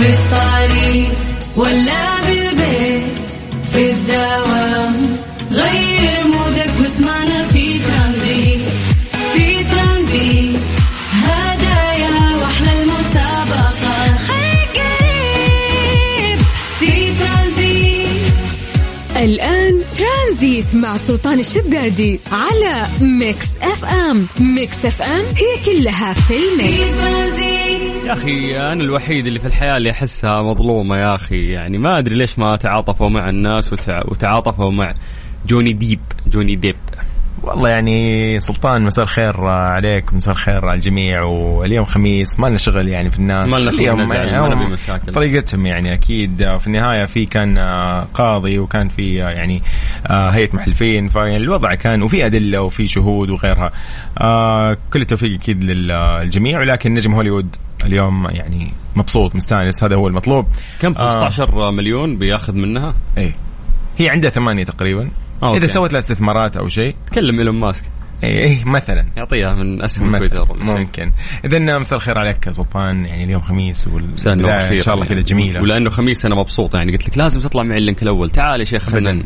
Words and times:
في 0.00 0.06
الطريق 0.06 1.12
ولا 1.56 2.20
بالبيت. 2.26 3.29
مع 20.74 20.96
سلطان 20.96 21.38
الشدادي 21.38 22.20
على 22.32 22.86
Mix 23.00 23.56
FM. 23.62 24.26
Mix 24.40 24.84
FM 24.86 25.20
هي 25.20 25.64
كلها 25.64 26.12
في 26.12 26.34
ال 26.34 26.48
mix. 26.48 27.02
يا 28.06 28.12
أخي 28.12 28.56
أنا 28.56 28.84
الوحيد 28.84 29.26
اللي 29.26 29.38
في 29.38 29.46
الحياة 29.46 29.76
اللي 29.76 29.90
أحسها 29.90 30.42
مظلومة 30.42 30.96
يا 30.96 31.14
أخي. 31.14 31.50
يعني 31.50 31.78
ما 31.78 31.98
أدري 31.98 32.14
ليش 32.14 32.38
ما 32.38 32.56
تعاطفوا 32.56 33.08
مع 33.08 33.28
الناس 33.28 33.72
وتع... 33.72 34.02
وتعاطفوا 34.08 34.70
مع 34.70 34.94
جوني 35.46 35.72
ديب. 35.72 36.00
جوني 36.26 36.56
ديب. 36.56 36.76
والله 37.42 37.68
يعني 37.68 38.40
سلطان 38.40 38.82
مساء 38.82 39.02
الخير 39.02 39.40
عليك 39.46 40.14
مساء 40.14 40.34
الخير 40.34 40.64
على 40.64 40.74
الجميع. 40.74 41.22
واليوم 41.22 41.84
خميس 41.84 42.40
ما 42.40 42.46
لنا 42.46 42.58
شغل 42.58 42.88
يعني 42.88 43.10
في 43.10 43.18
الناس. 43.18 43.52
ما 43.52 43.56
لنا 43.56 43.70
اليوم 43.70 44.12
يعني 44.12 44.30
ما 44.30 44.64
هم 44.64 44.72
مشاكل. 44.72 45.12
طريقتهم 45.12 45.66
يعني 45.66 45.94
أكيد. 45.94 46.56
في 46.58 46.66
النهاية 46.66 47.06
في 47.06 47.26
كان 47.26 47.58
آه، 47.58 48.06
قاضي 48.14 48.58
وكان 48.58 48.88
في 48.88 49.24
آه، 49.24 49.30
يعني 49.30 49.62
آه، 50.06 50.30
هيئة 50.30 50.56
محلفين. 50.56 51.08
فالوضع 51.08 51.74
كان 51.74 52.02
وفي 52.02 52.26
أدلة 52.26 52.62
وفي 52.62 52.88
شهود 52.88 53.30
وغيرها. 53.30 53.70
كل 54.92 55.00
التوفيق 55.00 55.34
أكيد 55.34 55.64
للجميع 55.64 56.60
ولكن 56.60 56.94
نجم 56.94 57.14
هوليوود 57.14 57.56
اليوم 57.84 58.26
يعني 58.30 58.72
مبسوط 58.96 59.36
مستانس. 59.36 59.84
هذا 59.84 59.96
هو 59.96 60.08
المطلوب. 60.08 60.46
كم؟ 60.80 60.92
آه. 60.92 61.10
15 61.10 61.70
مليون 61.70 62.18
بياخذ 62.18 62.52
منها؟ 62.52 62.94
إيه. 63.18 63.32
هي 63.98 64.08
عندها 64.08 64.30
ثمانية 64.30 64.64
تقريبا. 64.64 65.10
okay. 65.42 65.58
إذا 65.58 65.66
سوت 65.66 65.92
لها 65.92 65.98
استثمارات 65.98 66.56
أو 66.56 66.68
شيء. 66.68 66.94
تكلم 67.06 67.38
إيلون 67.38 67.60
ماسك. 67.60 67.84
إيه 68.24 68.38
إيه، 68.38 68.64
مثلا. 68.64 69.06
يعطيها 69.16 69.54
من 69.54 69.82
أسهم. 69.82 70.16
تويتر 70.16 70.46
ممكن. 70.58 71.12
اذا 71.44 71.78
مساء 71.78 71.96
الخير 71.96 72.18
عليك 72.18 72.46
يا 72.46 72.52
سلطان. 72.52 73.04
يعني 73.06 73.24
اليوم 73.24 73.40
خميس 73.40 73.88
خير 74.68 74.76
إن 74.76 74.82
شاء 74.82 74.94
الله 74.94 75.06
كذا. 75.06 75.20
جميلة. 75.20 75.62
ولأنه 75.62 75.90
خميس 75.90 76.26
أنا 76.26 76.34
مبسوط 76.34 76.74
يعني. 76.74 76.92
قلت 76.92 77.08
لك 77.08 77.18
لازم 77.18 77.40
تطلع 77.40 77.62
معي 77.62 77.78
ال 77.78 77.83
link 77.83 78.02
الأول. 78.02 78.30
تعال 78.30 78.60
يا 78.60 78.64
شيخ. 78.64 78.90
خلينا 78.90 79.24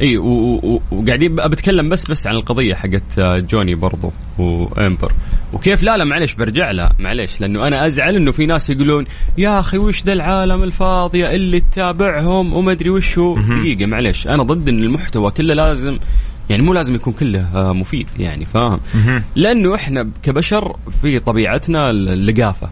إي 0.00 0.18
وقاعدين 0.18 1.34
بتكلم 1.34 1.88
بس 1.88 2.10
بس 2.10 2.26
عن 2.26 2.34
القضية 2.34 2.74
حقت 2.74 3.18
آه، 3.18 3.38
جوني 3.38 3.74
برضو 3.74 4.12
وإمبر. 4.38 5.12
وكيف؟ 5.52 5.82
لا 5.82 5.96
لا 5.96 6.04
معلش 6.04 6.34
برجع 6.34 6.70
لها 6.70 6.92
معلش 6.98 7.40
لأنه 7.40 7.66
أنا 7.66 7.86
أزعل 7.86 8.16
إنه 8.16 8.30
في 8.30 8.46
ناس 8.46 8.70
يقولون 8.70 9.04
يا 9.38 9.60
أخي 9.60 9.78
وش 9.78 10.02
ذا 10.02 10.12
العالم 10.12 10.62
الفاضية 10.62 11.26
اللي 11.26 11.60
تتابعهم 11.60 12.52
وما 12.52 12.72
أدري 12.72 12.90
وش 12.90 13.18
هو؟ 13.18 13.38
دقيقة 13.38 13.86
معلش 13.86 14.26
أنا 14.26 14.42
ضد 14.42 14.68
إن 14.68 14.78
المحتوى 14.78 15.30
كله 15.30 15.54
لازم 15.54 15.98
يعني 16.50 16.62
مو 16.62 16.72
لازم 16.72 16.94
يكون 16.94 17.12
كله 17.12 17.40
آه، 17.54 17.72
مفيد 17.72 18.06
يعني 18.18 18.44
فاهم؟ 18.44 18.80
لأنه 19.36 19.74
إحنا 19.74 20.10
كبشر 20.22 20.76
في 21.02 21.18
طبيعتنا 21.18 21.90
اللقافة. 21.90 22.70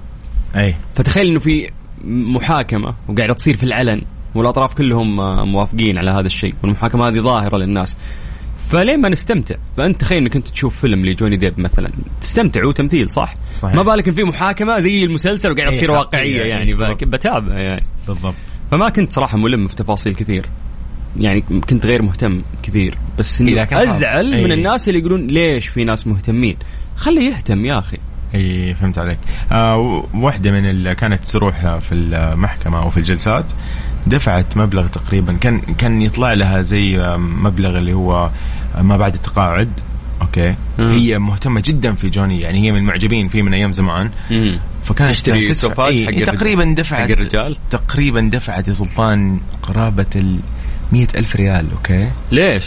أي. 0.56 0.75
فتخيل 0.95 1.27
إنه 1.27 1.39
في 1.39 1.71
محاكمة 2.05 2.95
وقاعدة 3.09 3.34
تصير 3.34 3.56
في 3.56 3.62
العلن. 3.62 4.03
والأطراف 4.34 4.75
كلهم 4.75 5.21
آه، 5.21 5.45
موافقين 5.45 5.98
على 5.98 6.11
هذا 6.11 6.27
الشيء 6.27 6.55
والمحاكمة 6.62 7.09
هذه 7.09 7.19
ظاهرة 7.21 7.57
للناس 7.57 7.97
فليه 8.71 8.97
ما 8.97 9.09
نستمتع؟ 9.09 9.55
فأنت 9.77 10.01
تخيل 10.01 10.19
إنك 10.19 10.37
أنت 10.37 10.48
تشوف 10.48 10.81
فيلم 10.81 11.07
لجوني 11.07 11.37
ديب 11.37 11.61
مثلا 11.61 11.91
تستمتع 12.21 12.65
هو 12.65 12.71
تمثيل 12.71 13.11
صح؟ 13.11 13.34
صحيح. 13.61 13.75
ما 13.75 13.83
بالك 13.83 14.09
إن 14.09 14.15
في 14.15 14.25
محاكمة 14.25 14.79
زي 14.79 15.05
المسلسل 15.05 15.51
وقاعده 15.51 15.71
إيه، 15.71 15.77
تصير 15.77 15.91
واقعية 15.91 16.43
يعني. 16.43 16.75
ب- 16.75 16.99
بتابع 17.11 17.55
يعني 17.55 17.84
بالضبط 18.09 18.34
فما 18.71 18.91
كنت 18.91 19.12
صراحة 19.12 19.39
ملم 19.39 19.69
في 19.69 19.77
تفاصيل 19.77 20.15
كثير 20.15 20.47
يعني 21.21 21.41
كنت 21.41 21.87
غير 21.87 22.03
مهتم 22.03 22.43
كثير 22.62 22.95
بس 23.19 23.43
خلاص. 23.43 23.73
أزعل 23.83 24.27
من 24.27 24.34
إيه. 24.53 24.55
الناس 24.55 24.89
اللي 24.89 25.01
يقولون 25.01 25.27
ليش 25.27 25.66
في 25.69 25.84
ناس 25.84 26.06
مهتمين 26.06 26.56
خليه 26.97 27.31
يهتم 27.31 27.65
يا 27.65 27.78
أخي 27.78 27.97
إي 28.34 28.75
فهمت 28.75 28.99
عليك 28.99 29.19
آه 29.53 29.77
و- 29.78 30.05
واحدة 30.15 30.50
من 30.50 30.71
اللي 30.71 30.95
كانت 30.95 31.25
تروح 31.25 31.77
في 31.78 31.95
المحكمة 31.95 32.83
أو 32.83 32.91
في 32.91 32.97
الجلسات 32.97 33.53
دفعت 34.06 34.56
مبلغ 34.56 34.86
تقريبا 34.86 35.32
كان 35.32 35.59
كان 35.60 36.03
يطلع 36.03 36.32
لها 36.32 36.62
زي 36.62 37.00
آه، 37.00 37.16
مبلغ 37.16 37.78
اللي 37.78 37.92
هو 37.92 38.31
ما 38.81 38.97
بعد 38.97 39.14
التقاعد 39.14 39.70
okay 40.22 40.55
مم. 40.78 40.91
هي 40.91 41.19
مهتمة 41.19 41.62
جدا 41.66 41.92
في 41.92 42.09
جوني 42.09 42.41
يعني 42.41 42.59
هي 42.66 42.72
من 42.72 42.78
المعجبين 42.78 43.28
فيه 43.28 43.42
من 43.42 43.54
أيام 43.54 43.72
زمان 43.72 44.10
مم. 44.31 44.59
فكانت 44.84 45.10
تشتري 45.10 45.47
تدفع- 45.47 45.86
إيه، 45.86 46.06
حق 46.06 46.34
تقريبا 46.34 46.75
دفعت 46.78 47.00
حق 47.10 47.10
الرجال؟ 47.10 47.56
تقريبا 47.70 48.31
دفعت 48.32 48.69
يا 48.69 48.72
سلطان 48.72 49.41
قرابة 49.62 50.06
ال 50.16 50.38
ألف 50.92 51.36
ريال 51.36 51.66
okay 51.72 52.11
ليش؟ 52.32 52.65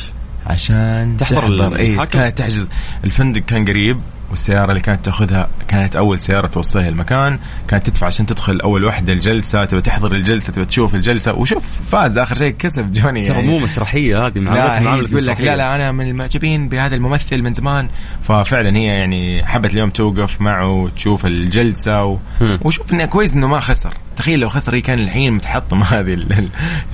عشان 0.47 1.17
تحضر 1.17 1.41
تحضر 1.41 1.75
إي 1.79 1.87
المحاكمة؟ 1.87 2.21
كانت 2.21 2.37
تحجز 2.37 2.69
الفندق 3.03 3.41
كان 3.41 3.65
قريب 3.65 3.97
والسيارة 4.31 4.69
اللي 4.69 4.79
كانت 4.79 5.05
تأخذها 5.05 5.47
كانت 5.67 5.95
أول 5.95 6.19
سيارة 6.19 6.47
توصلها 6.47 6.89
المكان 6.89 7.39
كانت 7.67 7.89
تدفع 7.89 8.07
عشان 8.07 8.25
تدخل 8.25 8.59
أول 8.59 8.85
وحدة 8.85 9.13
الجلسة 9.13 9.65
تبى 9.65 9.81
تحضر 9.81 10.11
الجلسة 10.11 10.53
تبى 10.53 10.65
تشوف 10.65 10.95
الجلسة. 10.95 11.33
وشوف 11.33 11.81
فاز 11.91 12.17
آخر 12.17 12.35
شيء 12.35 12.55
كسب 12.59 12.91
جوني. 12.91 13.21
ترى 13.21 13.35
يعني. 13.35 13.47
مو 13.47 13.59
مسرحية 13.59 14.27
هذه 14.27 14.39
معامله 14.39 14.79
تقول 14.79 15.03
لك 15.03 15.13
مسرحية. 15.13 15.45
لا 15.45 15.57
لا 15.57 15.75
أنا 15.75 15.91
من 15.91 16.07
المعجبين 16.07 16.69
بهذا 16.69 16.95
الممثل 16.95 17.41
من 17.41 17.53
زمان. 17.53 17.89
ففعلا 18.21 18.77
هي 18.77 18.85
يعني 18.85 19.45
حبت 19.45 19.73
اليوم 19.73 19.89
توقف 19.89 20.41
معه 20.41 20.67
وتشوف 20.67 21.25
الجلسة 21.25 22.03
و... 22.03 22.17
وشوف 22.61 22.93
إنه 22.93 23.05
كويس 23.05 23.33
إنه 23.33 23.47
ما 23.47 23.59
خسر. 23.59 23.93
تخيل 24.21 24.39
لو 24.39 24.49
خسر 24.49 24.75
هي 24.75 24.81
كان 24.81 24.99
الحين 24.99 25.33
متحطم 25.33 25.83
هذه 25.93 26.13
ال... 26.13 26.49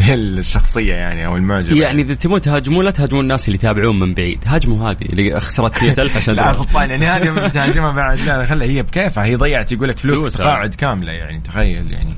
ال... 0.09 0.39
الشخصية 0.39 0.93
يعني 0.93 1.27
أو 1.27 1.35
المعجبة 1.35 1.81
يعني. 1.81 2.01
إذا 2.01 2.13
تبون 2.13 2.41
تهاجمون 2.41 2.85
لا 2.85 2.91
تهاجمون 2.91 3.23
الناس 3.23 3.47
اللي 3.47 3.55
يتابعون 3.55 3.99
من 3.99 4.13
بعيد. 4.13 4.43
هاجموا 4.45 4.89
هذه 4.89 5.01
اللي 5.01 5.39
خسرت 5.39 5.83
100000 5.83 6.16
عشان 6.17 6.33
لا. 6.33 6.53
سلطان 6.53 6.89
يعني 6.89 7.05
هذه 7.05 7.47
بتهاجمها 7.47 7.91
بعد. 7.91 8.19
لا 8.19 8.45
خلها 8.45 8.67
هي 8.67 8.83
بكيفها. 8.83 9.25
هي 9.25 9.35
ضيعت 9.35 9.71
يقول 9.71 9.89
لك 9.89 9.97
فلوس 9.97 10.19
فلوسها. 10.19 10.43
تقاعد 10.43 10.75
كاملة 10.75 11.11
يعني. 11.11 11.39
تخيل 11.39 11.91
يعني. 11.91 12.13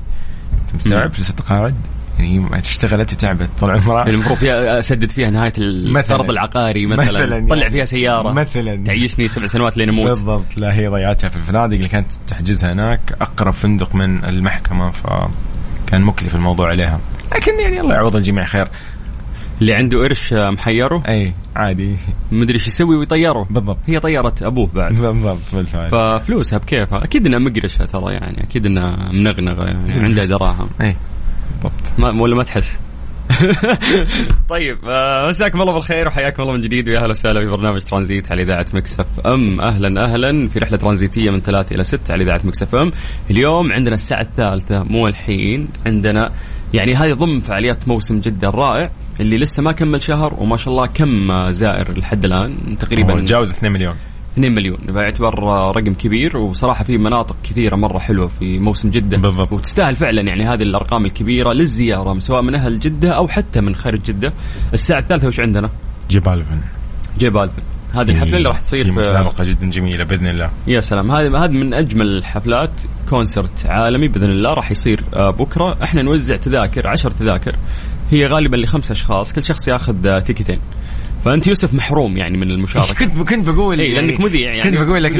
أنت 0.62 0.74
مستوعب 0.74 1.12
فلوس 1.12 1.30
التقاعد؟ 1.30 1.74
يعني 2.20 2.34
هي 2.34 2.38
ما 2.38 2.58
اشتغلت 2.58 3.12
وتعبت 3.12 3.48
طول 3.60 3.70
عمرها. 3.70 3.98
يعني 3.98 4.10
المفروض 4.10 4.38
فيها 4.38 4.78
أسدد 4.78 5.10
فيها 5.10 5.30
نهاية 5.30 5.52
القرض 5.58 6.30
العقاري 6.30 6.86
مثلا, 6.86 7.06
مثلاً 7.06 7.46
طلع 7.48 7.58
يعني. 7.58 7.70
فيها 7.70 7.84
سيارة. 7.84 8.32
مثلاً. 8.32 8.84
تعيشني 8.84 9.28
سبع 9.28 9.46
سنوات 9.46 9.76
لين 9.76 9.88
أموت. 9.88 10.08
بالضبط. 10.08 10.46
لا 10.60 10.74
هي 10.74 10.88
ضيعتها 10.88 11.28
في 11.28 11.36
الفنادق 11.36 11.74
اللي 11.74 11.88
كانت 11.88 12.12
تحجزها 12.28 12.72
هناك. 12.72 13.00
أقرب 13.20 13.52
فندق 13.52 13.94
من 13.94 14.24
المحكمة 14.24 14.90
فكان 14.90 16.02
مكلف 16.02 16.34
الموضوع 16.34 16.68
عليها. 16.68 17.00
لكن 17.34 17.60
يعني 17.60 17.80
الله 17.80 17.94
يعوض 17.94 18.16
الجميع 18.16 18.44
خير. 18.44 18.68
اللي 19.60 19.74
عنده 19.74 19.98
قرش 19.98 20.32
آه، 20.32 20.50
محيره؟ 20.50 21.02
اي 21.08 21.32
عادي. 21.56 21.96
مدري 22.32 22.54
إيش 22.54 22.66
يسوي 22.66 22.96
ويطيره. 22.96 23.46
بالضبط. 23.50 23.78
هي 23.86 24.00
طيرت 24.00 24.42
أبوه 24.42 24.70
بعد. 24.74 24.94
بالضبط 24.94 25.38
بالفعل. 25.52 25.90
ففلوسها 25.90 26.58
بكيفها. 26.58 27.04
أكيد 27.04 27.26
إنها 27.26 27.38
مقرشة 27.38 27.84
ترى 27.84 28.12
يعني. 28.14 28.42
أكيد 28.42 28.66
إنها 28.66 29.12
منغنغة 29.12 29.64
يعني 29.64 29.92
عندها 29.92 30.24
دراهم. 30.24 30.68
اي 30.80 30.96
بالضبط. 31.62 31.98
ما 31.98 32.22
ولا 32.22 32.36
ما 32.36 32.42
تحس. 32.42 32.80
طيب 34.48 34.78
آه، 34.84 35.28
مساكم 35.28 35.62
الله 35.62 35.72
بالخير 35.72 36.08
وحياكم 36.08 36.42
الله 36.42 36.54
من 36.54 36.60
جديد. 36.60 36.88
ويا 36.88 36.98
أهلا 36.98 37.10
وسهلا 37.10 37.40
في 37.40 37.46
برنامج 37.46 37.82
ترانزيت 37.82 38.32
على 38.32 38.42
إذاعة 38.42 38.66
Mix 38.74 39.20
FM. 39.26 39.60
أهلا 39.60 40.04
أهلا 40.04 40.48
في 40.48 40.58
رحلة 40.58 40.78
ترانزيتية 40.78 41.30
من 41.30 41.40
ثلاث 41.40 41.72
إلى 41.72 41.84
ست 41.84 42.10
على 42.10 42.24
إذاعة 42.24 42.40
Mix 42.44 42.74
FM. 42.74 42.92
اليوم 43.30 43.72
عندنا 43.72 43.94
الساعة 43.94 44.20
الثالثة 44.20 44.82
مو 44.82 45.06
الحين. 45.06 45.68
عندنا 45.86 46.30
يعني 46.74 46.94
هذه 46.94 47.12
ضمن 47.12 47.40
فعاليات 47.40 47.88
موسم 47.88 48.20
جده 48.20 48.48
الرائع 48.48 48.90
اللي 49.20 49.38
لسه 49.38 49.62
ما 49.62 49.72
كمل 49.72 50.00
شهر 50.00 50.34
وما 50.38 50.56
شاء 50.56 50.74
الله 50.74 50.86
كم 50.86 51.50
زائر 51.50 51.98
لحد 51.98 52.24
الآن. 52.24 52.78
تقريبا 52.80 53.20
تجاوز 53.20 53.50
2 53.50 53.72
مليون. 53.72 53.94
2 54.32 54.54
مليون. 54.54 54.78
فيعتبر 54.92 55.50
آه، 55.50 55.70
رقم 55.70 55.94
كبير 55.94 56.36
وصراحة 56.36 56.84
في 56.84 56.98
مناطق 56.98 57.36
كثيرة 57.42 57.76
مرة 57.76 57.98
حلوة 57.98 58.26
في 58.26 58.58
موسم 58.58 58.90
جدة. 58.90 59.18
بالضبط. 59.18 59.52
وتستاهل 59.52 59.96
فعلا 59.96 60.22
يعني 60.22 60.44
هذه 60.44 60.62
الأرقام 60.62 61.04
الكبيرة 61.04 61.52
للزيارة 61.52 62.18
سواء 62.18 62.42
من 62.42 62.54
أهل 62.54 62.80
جدة 62.80 63.10
أو 63.10 63.28
حتى 63.28 63.60
من 63.60 63.74
خارج 63.74 64.02
جدة. 64.02 64.32
الساعة 64.72 64.98
الثالثة 64.98 65.26
وش 65.26 65.40
عندنا؟ 65.40 65.70
جبال 66.10 66.44
فن 66.44 66.60
جيب 67.18 67.36
ألفن. 67.36 67.62
هذه 67.94 68.10
الحفلة 68.10 68.38
اللي 68.38 68.48
راح 68.48 68.60
تصير 68.60 68.84
في 68.84 68.90
مسابقة 68.90 69.44
جدا 69.44 69.70
جميلة 69.70 70.04
بإذن 70.04 70.26
الله. 70.26 70.50
يا 70.66 70.80
سلام. 70.80 71.10
هذه 71.10 71.44
هذه 71.44 71.52
من 71.52 71.74
أجمل 71.74 72.06
الحفلات 72.06 72.70
كونسرت 73.08 73.66
عالمي 73.66 74.08
بإذن 74.08 74.30
الله 74.30 74.54
راح 74.54 74.70
يصير 74.70 75.00
آه، 75.14 75.30
بكرة. 75.30 75.76
إحنا 75.82 76.02
نوزع 76.02 76.36
تذاكر 76.36 76.88
عشر 76.88 77.10
تذاكر. 77.10 77.56
هي 78.10 78.26
غالبا 78.26 78.56
لخمس 78.56 78.90
أشخاص 78.90 79.32
كل 79.32 79.42
شخص 79.42 79.68
ياخذ 79.68 80.06
آه، 80.06 80.18
تيكتين. 80.18 80.58
فأنت 81.24 81.46
يوسف 81.46 81.74
محروم 81.74 82.16
يعني 82.16 82.38
من 82.38 82.50
المشاركة 82.50 82.94
كنت 83.06 83.28
كنت 83.28 83.48
بقول 83.48 83.80
إيه، 83.80 83.94
لأنك 83.94 84.20
مذيع 84.20 84.54
يعني. 84.54 84.70
كنت 84.70 84.80
بقول 84.80 85.04
لك 85.04 85.12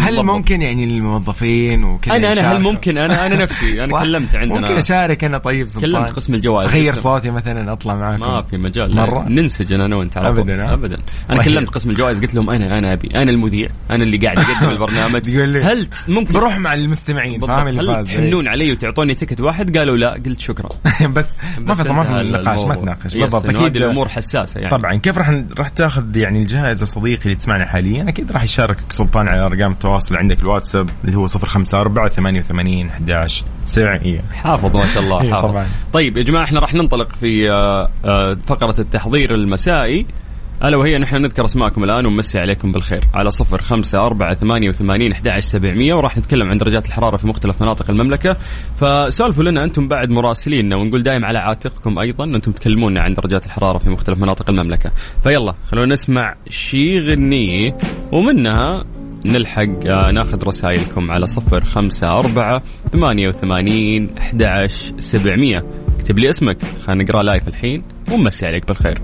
هل. 0.00 0.22
ممكن 0.22 0.62
يعني 0.62 0.84
الموظفين 0.84 1.84
وكذا 1.84 2.16
أنا 2.16 2.32
أنا 2.32 2.52
هل؟ 2.52 2.62
ممكن 2.62 2.98
أنا 2.98 3.26
أنا 3.26 3.42
نفسي 3.42 3.84
أنا؟ 3.84 4.00
كلمت 4.02 4.36
عندنا 4.36 4.60
ممكن 4.60 4.76
أشارك 4.76 5.24
أنا 5.24 5.38
طيب 5.38 5.66
سلطان 5.66 5.92
كلمت 5.92 6.10
قسم 6.10 6.34
الجوائز 6.34 6.70
أغير 6.70 6.94
صوتي 6.94 7.30
مثلا 7.30 7.72
أطلع 7.72 7.94
معاكم 7.94 8.20
ما 8.22 8.42
في 8.42 8.56
مجال 8.56 8.96
مرة؟ 8.96 9.28
ننسجن 9.28 9.80
أنا 9.80 9.96
وأنت 9.96 10.16
على 10.16 10.34
طول. 10.34 10.40
أبداً، 10.40 10.64
ها؟ 10.64 10.74
ابدا 10.74 10.96
أنا 11.30 11.42
طيب. 11.42 11.52
كلمت 11.52 11.68
قسم 11.68 11.90
الجوائز 11.90 12.20
قلت 12.20 12.34
لهم 12.34 12.50
أنا 12.50 12.78
أنا 12.78 12.92
أبي 12.92 13.08
أنا 13.14 13.30
المذيع 13.30 13.68
أنا 13.90 14.04
اللي 14.04 14.16
قاعد 14.16 14.38
أقدم 14.38 14.70
البرنامج 14.76 15.28
هل 15.62 15.86
ممكن 16.08 16.34
بروح 16.34 16.58
مع 16.58 16.74
المستمعين. 16.74 17.40
فاهم 17.40 17.68
هل. 17.68 18.04
تحنون 18.04 18.48
علي 18.48 18.72
وتعطوني 18.72 19.14
تكت 19.14 19.40
واحد 19.40 19.78
قالوا 19.78 19.96
لا 19.96 20.22
قلت 20.26 20.40
شكرا 20.40 20.68
بس 21.16 21.36
ما 21.58 21.74
في 21.74 21.92
ما 21.92 22.04
في 22.04 22.28
نقاش 22.28 22.62
ما. 22.62 22.74
تناقش 22.74 23.16
بالضبط 23.16 23.48
أكيد 23.48 23.76
الأمور 23.76 24.08
حساسة 24.08 24.60
يعني 24.60 24.70
طبعا 24.70 24.96
كيف 24.96 25.18
راح 25.18 25.41
راح 25.58 25.68
تاخذ 25.68 26.16
يعني 26.16 26.38
الجائزه 26.38 26.86
صديقي 26.86 27.24
اللي 27.24 27.36
تسمعنا 27.36 27.64
حاليا. 27.66 28.08
أكيد 28.08 28.32
راح 28.32 28.42
يشاركك 28.42 28.92
سلطان 28.92 29.28
على 29.28 29.40
أرقام 29.40 29.72
التواصل 29.72 30.16
عندك 30.16 30.40
الواتساب 30.40 30.90
اللي 31.04 31.16
هو 31.16 31.26
054 31.26 32.08
88 32.08 32.88
11 32.88 33.44
700 33.64 34.20
حافظ 34.32 34.76
ما 34.76 34.86
شاء 34.94 35.02
الله 35.02 35.22
إيه 35.22 35.30
حافظ. 35.32 35.48
طبعاً. 35.50 35.66
طيب 35.92 36.16
يا 36.16 36.22
جماعة 36.22 36.44
إحنا 36.44 36.60
راح 36.60 36.74
ننطلق 36.74 37.08
في 37.12 37.50
آه، 37.50 37.88
آه، 38.04 38.36
فقرة 38.46 38.74
التحضير 38.80 39.34
المسائي. 39.34 40.06
ألا 40.64 40.76
وهي 40.76 40.98
نحن 40.98 41.16
نذكر 41.16 41.44
أسماءكم 41.44 41.84
الآن 41.84 42.06
ونمسي 42.06 42.38
عليكم 42.38 42.72
بالخير. 42.72 43.00
على 43.14 43.30
صفر 43.30 43.62
خمسة 43.62 43.98
أربعة 43.98 44.34
ثمانية 44.34 44.68
وثمانين 44.68 45.12
أحد 45.12 45.38
سبعمية 45.38 45.94
وراح 45.94 46.18
نتكلم 46.18 46.48
عن 46.48 46.56
درجات 46.56 46.86
الحرارة 46.86 47.16
في 47.16 47.26
مختلف 47.26 47.62
مناطق 47.62 47.90
المملكة. 47.90 48.36
فسولفوا 48.80 49.44
لنا 49.44 49.64
أنتم 49.64 49.88
بعد 49.88 50.10
مراسليننا 50.10 50.76
ونقول 50.76 51.02
دايم 51.02 51.24
على 51.24 51.38
عاتقكم 51.38 51.98
أيضا 51.98 52.24
أنتم 52.24 52.52
تكلمونا 52.52 53.00
عن 53.00 53.12
درجات 53.12 53.46
الحرارة 53.46 53.78
في 53.78 53.90
مختلف 53.90 54.18
مناطق 54.18 54.50
المملكة. 54.50 54.92
فيلا 55.22 55.54
خلونا 55.66 55.92
نسمع 55.92 56.34
شي 56.48 57.00
غنية 57.00 57.76
ومنها 58.12 58.84
نلحق 59.26 59.86
آه، 59.86 60.10
ناخذ 60.12 60.46
رسائلكم 60.46 61.10
على 61.10 61.26
صفر 61.26 61.64
خمسة 61.64 62.18
أربعة 62.18 62.62
ثمانية 62.92 63.28
وثمانين 63.28 64.08
أحد 64.18 64.66
سبعمية. 64.98 65.64
اكتب 65.96 66.18
لي 66.18 66.28
اسمك 66.28 66.62
خلينا 66.86 67.02
نقرأ 67.02 67.22
live 67.22 67.48
الحين 67.48 67.82
ونمسي 68.12 68.46
عليك 68.46 68.68
بالخير. 68.68 69.02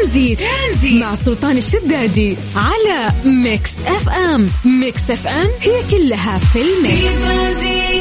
ترانزيت. 0.00 0.38
ترانزيت. 0.40 1.02
مع 1.02 1.14
سلطان 1.14 1.56
الشدادي 1.56 2.36
على 2.56 3.12
Mix 3.24 3.76
FM. 3.86 4.48
Mix 4.80 5.10
FM 5.10 5.46
هي 5.60 5.82
كلها 5.90 6.38
في 6.38 6.58
ال 6.58 6.71
mix. 6.71 7.24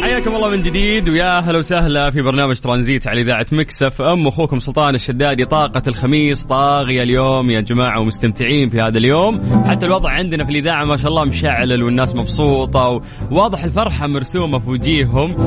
حياكم 0.03 0.35
الله 0.35 0.49
من 0.49 0.63
جديد 0.63 1.09
ويا 1.09 1.39
هلا 1.39 1.59
وسهلا 1.59 2.11
في 2.11 2.21
برنامج 2.21 2.59
ترانزيت 2.59 3.07
على 3.07 3.21
إذاعة 3.21 3.45
Mix 3.51 4.01
FM. 4.01 4.27
أخوكم 4.27 4.59
سلطان 4.59 4.95
الشدادي 4.95 5.45
طاقة 5.45 5.81
الخميس 5.87 6.43
طاغية 6.43 7.03
اليوم 7.03 7.49
يا 7.49 7.61
جماعة 7.61 8.01
ومستمتعين 8.01 8.69
في 8.69 8.81
هذا 8.81 8.97
اليوم. 8.97 9.63
حتى 9.67 9.85
الوضع 9.85 10.09
عندنا 10.09 10.45
في 10.45 10.51
الإذاعة 10.51 10.83
ما 10.85 10.97
شاء 10.97 11.07
الله 11.07 11.23
مشعل 11.23 11.83
والناس 11.83 12.15
مبسوطة 12.15 13.01
وواضح 13.31 13.63
الفرحة 13.63 14.07
مرسومة 14.07 14.59
في 14.59 14.69
وجيههم. 14.69 15.37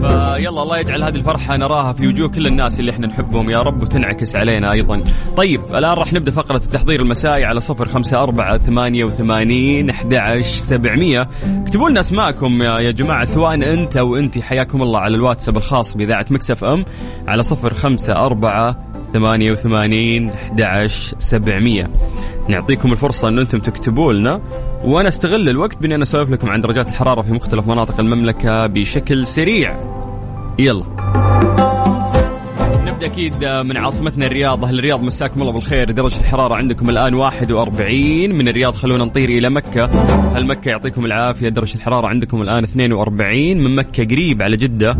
فيلا 0.00 0.48
الله 0.48 0.78
يجعل 0.78 1.02
هذه 1.02 1.14
الفرحة 1.14 1.56
نراها 1.56 1.92
في 1.92 2.06
وجوه 2.06 2.28
كل 2.28 2.46
الناس 2.46 2.80
اللي 2.80 2.90
إحنا 2.90 3.06
نحبهم. 3.06 3.50
يا 3.50 3.58
رب 3.58 3.82
وتنعكس 3.82 4.36
علينا 4.36 4.72
أيضا. 4.72 5.04
طيب 5.36 5.60
الآن 5.74 5.99
راح 6.00 6.12
نبدأ 6.12 6.30
فقرة 6.30 6.56
التحضير 6.56 7.00
المسائي 7.00 7.44
على 7.44 7.60
صفر 7.60 7.88
خمسة 7.88 8.16
أربعة 8.16 8.58
ثمانية 8.58 9.04
وثمانين 9.04 9.90
أحد 9.90 10.40
سبعمية. 10.42 11.28
اكتبوا 11.44 11.90
لنا 11.90 12.00
أسماءكم 12.00 12.62
يا 12.62 12.90
جماعة 12.90 13.24
سواء 13.24 13.54
أنت 13.54 13.96
أو 13.96 14.16
أنت 14.16 14.38
حياكم 14.38 14.82
الله 14.82 15.00
على 15.00 15.14
الواتساب 15.16 15.56
الخاص 15.56 15.96
بإذاعة 15.96 16.26
Mix 16.30 16.64
FM 16.64 16.84
على 17.28 17.42
صفر 17.42 17.74
خمسة 17.74 18.12
أربعة 18.12 18.76
ثمانية 19.12 19.52
وثمانين 19.52 20.30
أحد 20.30 20.86
سبعمية. 21.18 21.90
نعطيكم 22.48 22.92
الفرصة 22.92 23.28
أن 23.28 23.38
أنتم 23.38 23.58
تكتبوا 23.58 24.12
لنا 24.12 24.40
وأنا 24.84 25.08
أستغل 25.08 25.48
الوقت 25.48 25.78
بأني 25.78 25.94
أنا 25.94 26.02
أسولف 26.02 26.30
لكم 26.30 26.50
عن 26.50 26.60
درجات 26.60 26.88
الحرارة 26.88 27.22
في 27.22 27.32
مختلف 27.32 27.66
مناطق 27.66 28.00
المملكة 28.00 28.66
بشكل 28.66 29.26
سريع. 29.26 29.76
يلا. 30.58 30.84
نبدا 33.00 33.12
أكيد 33.12 33.44
من 33.44 33.76
عاصمتنا 33.76 34.26
الرياض 34.26 34.64
أهل 34.64 34.78
الرياض 34.78 35.02
مساكم 35.02 35.40
الله 35.40 35.52
بالخير. 35.52 35.90
درجة 35.90 36.20
الحرارة 36.20 36.54
عندكم 36.54 36.90
الآن 36.90 37.14
41 37.14 38.32
من 38.32 38.48
الرياض 38.48 38.74
خلونا 38.74 39.04
نطير 39.04 39.28
إلى 39.28 39.50
مكة. 39.50 39.84
هل 40.36 40.46
مكة 40.46 40.68
يعطيكم 40.68 41.04
العافية؟ 41.04 41.48
درجة 41.48 41.74
الحرارة 41.74 42.06
عندكم 42.06 42.42
الآن 42.42 42.64
42 42.64 43.58
من 43.58 43.74
مكة 43.74 44.04
قريب 44.04 44.42
على 44.42 44.56
جدة. 44.56 44.90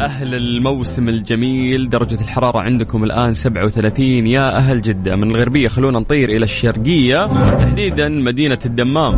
أهل 0.00 0.34
الموسم 0.34 1.08
الجميل 1.08 1.88
درجة 1.88 2.20
الحرارة 2.20 2.58
عندكم 2.58 3.04
الآن 3.04 3.32
37 3.32 4.26
يا 4.26 4.56
أهل 4.56 4.82
جدة 4.82 5.16
من 5.16 5.30
الغربية 5.30 5.68
خلونا 5.68 5.98
نطير 5.98 6.28
إلى 6.28 6.44
الشرقية. 6.44 7.26
تحديدا 7.60 8.08
مدينة 8.08 8.58
الدمام. 8.66 9.14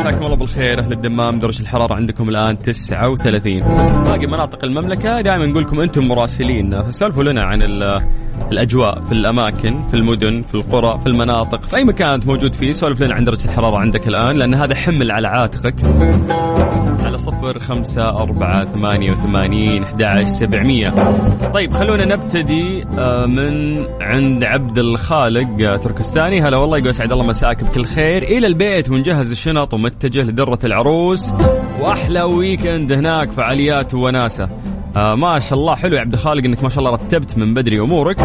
مساكم 0.00 0.24
الله 0.24 0.36
بالخير. 0.36 0.78
أهل 0.80 0.92
الدمام 0.92 1.38
درجه 1.38 1.60
الحرارة 1.62 1.94
عندكم 1.94 2.28
الآن 2.28 2.58
39 2.58 3.58
باقي 4.04 4.26
مناطق 4.26 4.64
المملكة 4.64 5.20
دائما 5.20 5.46
نقول 5.46 5.62
لكم 5.62 5.80
أنتم 5.80 6.08
مراسلين. 6.08 6.82
فسولفوا 6.82 7.24
لنا 7.24 7.42
عن 7.42 7.62
ال- 7.62 8.02
الأجواء 8.52 9.00
في 9.00 9.12
الأماكن 9.12 9.82
في 9.90 9.94
المدن 9.96 10.42
في 10.42 10.54
القرى 10.54 10.98
في 10.98 11.06
المناطق 11.06 11.62
في 11.62 11.76
أي 11.76 11.84
مكان 11.84 12.08
أنت 12.08 12.26
موجود 12.26 12.54
فيه. 12.54 12.72
سولف 12.72 13.00
لنا 13.02 13.14
عن 13.14 13.24
درجة 13.24 13.44
الحرارة 13.44 13.76
عندك 13.78 14.08
الآن 14.08 14.36
لأن 14.36 14.54
هذا 14.54 14.74
حمل 14.74 15.10
على 15.10 15.28
عاتقك. 15.28 15.74
على 17.04 17.18
صفر 17.18 17.58
خمسة 17.58 18.08
أربعة 18.08 18.64
ثمانية 18.64 19.12
وثمانين 19.12 19.82
أحد 19.82 20.22
سبعمية. 20.22 20.90
طيب 21.54 21.72
خلونا 21.72 22.04
نبتدي 22.04 22.84
آه، 22.98 23.26
من 23.26 23.84
عند 24.00 24.44
عبد 24.44 24.78
الخالق 24.78 25.68
آه، 25.70 25.76
تركستاني. 25.76 26.42
هلا 26.42 26.56
والله 26.56 26.78
يقول 26.78 26.94
سعد 26.94 27.12
الله 27.12 27.24
مساك 27.26 27.64
بكل 27.64 27.84
خير. 27.84 28.22
إلى 28.22 28.46
البيت 28.46 28.90
ونجهز 28.90 29.30
الشنط 29.30 29.74
ومتجه 29.90 30.22
لدرة 30.22 30.58
العروس. 30.64 31.32
وأحلى 31.80 32.22
weekend 32.22 32.92
هناك 32.92 33.30
فعاليات 33.30 33.94
وناسة. 33.94 34.48
آه 34.96 35.14
ما 35.14 35.38
شاء 35.38 35.58
الله 35.58 35.74
حلو 35.74 35.96
يا 35.96 36.00
عبد 36.00 36.12
الخالق 36.12 36.44
إنك 36.44 36.62
ما 36.62 36.68
شاء 36.68 36.78
الله 36.78 36.90
رتبت 36.90 37.38
من 37.38 37.54
بدري 37.54 37.80
أمورك. 37.80 38.20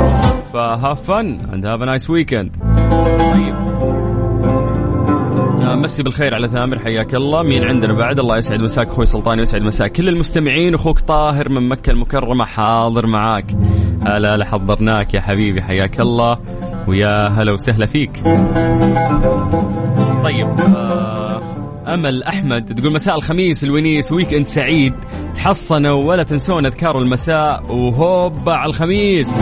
ف 0.54 1.02
have 1.02 1.22
fun 1.22 1.38
and 1.54 1.66
have 1.66 1.82
nice 1.82 2.10
weekend 2.10 2.56
طيب. 3.34 3.56
آه، 5.62 5.76
مسي 5.76 6.04
بالخير 6.04 6.36
على 6.36 6.48
ثامر 6.48 6.80
حياك 6.80 7.16
الله. 7.16 7.44
مين 7.44 7.64
عندنا 7.66 7.94
بعد؟ 7.94 8.20
الله 8.20 8.38
يسعد 8.38 8.60
مساك 8.60 8.88
أخوي 8.88 9.06
سلطان 9.06 9.40
ويسعد 9.40 9.62
مساك 9.62 9.92
كل 9.92 10.10
المستمعين. 10.10 10.74
أخوك 10.76 11.00
طاهر 11.00 11.50
من 11.50 11.70
مكة 11.70 11.92
المكرمة 11.92 12.46
حاضر 12.46 13.08
معاك. 13.08 13.46
هلا 14.08 14.36
هلا 14.36 14.46
حضرناك 14.46 15.14
يا 15.14 15.22
حبيبي 15.22 15.62
حياك 15.62 16.00
الله. 16.00 16.38
ويا 16.88 17.28
هلا 17.28 17.52
وسهلا 17.52 17.86
فيك. 17.86 18.24
طيب 20.24 20.48
آه، 20.76 21.25
أمل 21.88 22.24
أحمد 22.24 22.76
تقول 22.76 22.94
مساء 22.94 23.16
الخميس 23.16 23.64
الونيس 23.64 24.12
weekend 24.12 24.46
سعيد. 24.46 24.94
تحصنوا 25.36 26.04
ولا 26.04 26.24
تنسون 26.24 26.66
أذكار 26.66 26.98
المساء. 26.98 27.64
وهوب 27.70 28.50
على 28.50 28.70
الخميس. 28.70 29.40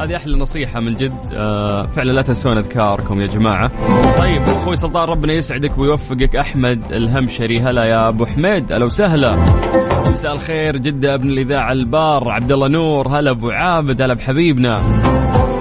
هذه 0.00 0.16
أحلى 0.16 0.38
نصيحة 0.38 0.80
من 0.80 0.94
جد. 0.94 1.14
آه 1.32 1.82
فعلا 1.82 2.12
لا 2.12 2.22
تنسون 2.22 2.56
أذكاركم 2.56 3.20
يا 3.20 3.26
جماعة. 3.26 3.70
طيب 4.18 4.42
أخوي 4.42 4.76
سلطان 4.76 5.08
ربنا 5.08 5.32
يسعدك 5.32 5.78
ويوفقك. 5.78 6.36
أحمد 6.36 6.92
الهمشري 6.92 7.60
هلا 7.60 7.84
يا 7.84 8.08
أبو 8.08 8.26
حميد. 8.26 8.72
أهلا 8.72 8.84
وسهلا. 8.84 9.36
مساء 10.12 10.32
الخير 10.32 10.76
جدة 10.76 11.14
ابن 11.14 11.30
الإذاعة 11.30 11.72
البار 11.72 12.28
عبد 12.28 12.52
الله 12.52 12.68
نور. 12.68 13.08
هلا 13.08 13.30
أبو 13.30 13.50
عابد 13.50 14.02
هلا 14.02 14.14
بحبيبنا. 14.14 14.82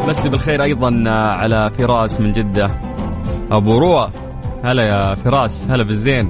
مسي 0.07 0.29
بالخير 0.29 0.63
أيضا 0.63 1.03
آه، 1.07 1.31
على 1.31 1.71
فراس 1.77 2.21
من 2.21 2.31
جدة. 2.33 2.69
أبو 3.51 3.77
روى 3.77 4.09
هلا 4.63 4.83
يا 4.83 5.15
فراس 5.15 5.67
هلا 5.69 5.83
بالزين. 5.83 6.29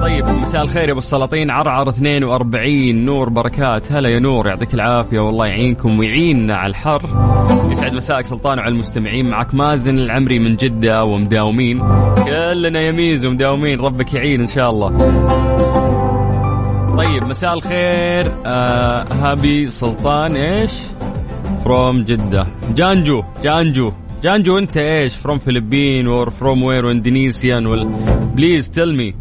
طيب 0.00 0.24
مساء 0.24 0.62
الخير 0.62 0.84
يا 0.84 0.90
أبو 0.90 0.98
السلاطين. 0.98 1.50
عرعر 1.50 1.88
42 1.88 3.04
نور 3.04 3.28
بركات. 3.28 3.92
هلا 3.92 4.08
يا 4.08 4.18
نور 4.18 4.46
يعطيك 4.46 4.74
العافية. 4.74 5.18
والله 5.18 5.46
يعينكم 5.46 5.98
ويعيننا 5.98 6.56
على 6.56 6.70
الحر. 6.70 7.02
يسعد 7.70 7.94
مساك 7.94 8.26
سلطان 8.26 8.58
وعلى 8.58 8.72
المستمعين. 8.72 9.30
معك 9.30 9.54
مازن 9.54 9.98
العمري 9.98 10.38
من 10.38 10.56
جدة 10.56 11.04
ومداومين. 11.04 11.82
كلنا 12.24 12.80
يميز 12.80 13.26
ومداومين. 13.26 13.80
ربك 13.80 14.14
يعين 14.14 14.40
إن 14.40 14.46
شاء 14.46 14.70
الله. 14.70 14.88
طيب 16.96 17.24
مساء 17.24 17.52
الخير. 17.52 18.32
آه 18.46 19.04
هابي 19.12 19.70
سلطان 19.70 20.36
إيش؟ 20.36 20.72
فروم 21.64 22.02
جدة. 22.02 22.46
جانجو 22.76 23.22
جانجو. 23.42 23.92
جانجو 24.22 24.58
انت 24.58 24.76
إيش؟ 24.76 25.16
فروم 25.16 25.38
فلبين 25.38 26.06
اور 26.06 26.30
فروم 26.30 26.62
وير 26.62 26.90
اندونيسيان 26.90 27.66
وال 27.66 27.88
بليز 28.34 28.70
تيل 28.70 28.96
مي 28.96 29.14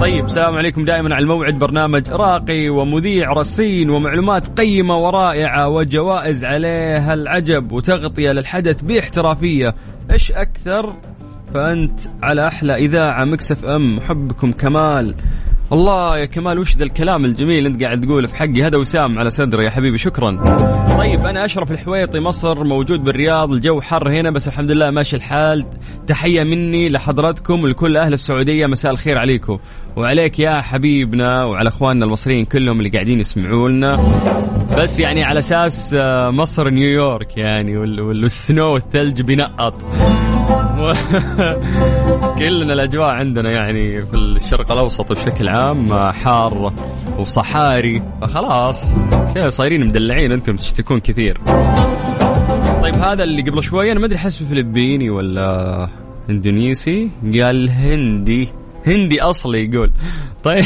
طيب 0.00 0.24
السلام 0.24 0.54
عليكم 0.54 0.84
دائما 0.84 1.14
على 1.14 1.22
الموعد. 1.22 1.58
برنامج 1.58 2.10
راقي 2.10 2.68
ومذيع 2.68 3.32
رصين 3.32 3.90
ومعلومات 3.90 4.60
قيمة 4.60 4.96
ورائعة 4.96 5.68
وجوائز 5.68 6.44
عليها 6.44 7.14
العجب 7.14 7.72
وتغطية 7.72 8.30
للحدث 8.30 8.82
باحترافية. 8.82 9.74
إيش 10.12 10.32
أكثر؟ 10.32 10.94
فأنت 11.54 12.00
على 12.22 12.46
أحلى 12.46 12.74
إذاعة 12.74 13.24
Mix 13.24 13.64
FM. 13.64 14.00
حبكم 14.00 14.52
كمال. 14.52 15.14
الله 15.72 16.18
يا 16.18 16.24
كمال 16.24 16.58
وش 16.58 16.76
ذا 16.76 16.84
الكلام 16.84 17.24
الجميل 17.24 17.66
انت 17.66 17.82
قاعد 17.82 18.00
تقوله 18.00 18.26
في 18.26 18.36
حقي؟ 18.36 18.62
هذا 18.62 18.78
وسام 18.78 19.18
على 19.18 19.30
صدري 19.30 19.64
يا 19.64 19.70
حبيبي 19.70 19.98
شكرا. 19.98 20.30
طيب 20.98 21.26
أنا 21.26 21.44
أشرف 21.44 21.72
الحويطي 21.72 22.20
مصر 22.20 22.64
موجود 22.64 23.04
بالرياض 23.04 23.52
الجو 23.52 23.80
حر 23.80 24.10
هنا 24.10 24.30
بس 24.30 24.48
الحمد 24.48 24.70
لله 24.70 24.90
ماشي 24.90 25.16
الحال. 25.16 25.64
تحية 26.06 26.42
مني 26.42 26.88
لحضراتكم 26.88 27.64
ولكل 27.64 27.96
أهل 27.96 28.12
السعودية 28.12 28.66
مساء 28.66 28.92
الخير 28.92 29.18
عليكم. 29.18 29.58
وعليك 29.96 30.38
يا 30.38 30.60
حبيبنا 30.60 31.44
وعلى 31.44 31.68
أخواننا 31.68 32.04
المصريين 32.04 32.44
كلهم 32.44 32.78
اللي 32.78 32.90
قاعدين 32.90 33.20
يسمعوا 33.20 33.68
لنا. 33.68 33.98
بس 34.78 35.00
يعني 35.00 35.24
على 35.24 35.38
أساس 35.38 35.94
آه، 35.98 36.30
مصر 36.30 36.70
نيويورك 36.70 37.36
يعني 37.36 37.76
وال 37.76 38.08
snow 38.08 38.72
والثلج 38.72 39.22
بينقط. 39.22 39.74
كلنا 42.38 42.72
الأجواء 42.72 43.08
عندنا 43.08 43.50
يعني 43.50 44.06
في 44.06 44.14
الشرق 44.14 44.72
الأوسط 44.72 45.12
بشكل 45.12 45.48
عام 45.48 46.10
حار 46.12 46.72
وصحاري. 47.18 48.02
فخلاص 48.20 48.94
كذا 49.34 49.48
صايرين 49.48 49.86
مدلعين 49.86 50.32
أنتم 50.32 50.56
تشتكون 50.56 51.00
كثير. 51.00 51.38
طيب 52.82 52.94
هذا 52.94 53.24
اللي 53.24 53.42
قبل 53.42 53.62
شوي 53.62 53.92
أنا 53.92 54.00
ما 54.00 54.06
أدري 54.06 54.18
حسه 54.18 54.46
فلبيني 54.46 55.10
ولا 55.10 55.88
إندونيسي؟ 56.30 57.10
قال 57.24 57.70
هندي. 57.70 58.48
هندي 58.86 59.22
أصلي 59.22 59.64
يقول. 59.64 59.92
طيب. 60.42 60.64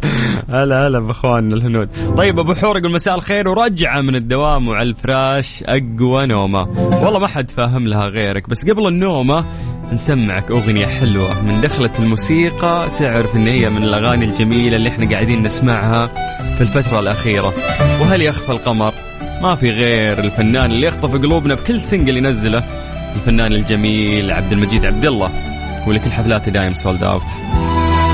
هلا 0.54 0.86
هلا 0.86 0.98
بأخواننا 0.98 1.54
الهنود. 1.54 1.88
طيب 2.16 2.38
أبو 2.38 2.54
حور 2.54 2.78
يقول 2.78 2.92
مساء 2.92 3.14
الخير 3.14 3.48
ورجعة 3.48 4.00
من 4.00 4.16
الدوام 4.16 4.68
وعلى 4.68 4.88
الفراش 4.88 5.64
أقوى 5.66 6.26
نومة. 6.26 6.60
والله 7.04 7.18
ما 7.18 7.26
حد 7.26 7.50
فاهم 7.50 7.88
لها 7.88 8.06
غيرك 8.06 8.48
بس 8.48 8.70
قبل 8.70 8.88
النومة 8.88 9.44
نسمعك 9.92 10.50
أغنية 10.50 10.86
حلوة 10.86 11.42
من 11.42 11.60
دخلة 11.60 11.92
الموسيقى. 11.98 12.88
تعرف 12.98 13.36
إن 13.36 13.46
هي 13.46 13.70
من 13.70 13.82
الأغاني 13.82 14.24
الجميلة 14.24 14.76
اللي 14.76 14.88
إحنا 14.88 15.10
قاعدين 15.10 15.42
نسمعها 15.42 16.06
في 16.54 16.60
الفترة 16.60 17.00
الأخيرة. 17.00 17.54
وهل 18.00 18.22
يخفى 18.22 18.52
القمر؟ 18.52 18.92
ما 19.42 19.54
في 19.54 19.70
غير 19.70 20.18
الفنان 20.18 20.70
اللي 20.70 20.86
يخطف 20.86 21.12
قلوبنا 21.12 21.54
بكل 21.54 21.80
single 21.80 22.16
ينزله 22.16 22.62
الفنان 23.14 23.52
الجميل 23.52 24.30
عبد 24.30 24.52
المجيد 24.52 24.84
عبد 24.84 25.06
الله. 25.06 25.55
واللي 25.86 26.00
كل 26.00 26.12
حفلاته 26.12 26.52
دايم 26.52 26.74
sold 26.74 27.02
out 27.02 27.26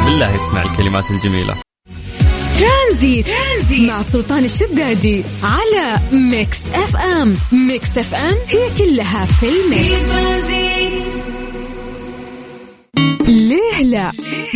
بالله 0.05 0.37
اسمع 0.37 0.62
الكلمات 0.62 1.11
الجميلة. 1.11 1.57
ترانزيت. 2.59 3.26
ترانزيت 3.26 3.91
مع 3.91 4.02
سلطان 4.02 4.45
الشدادي 4.45 5.25
على 5.43 5.99
Mix 6.12 6.59
FM. 6.75 7.37
Mix 7.53 7.99
FM 7.99 8.35
هي 8.49 8.79
كلها 8.79 9.26
في 9.26 9.47
ال 9.49 9.61
mix. 9.61 10.12
ليه 13.29 13.83
لا؟ 13.83 14.12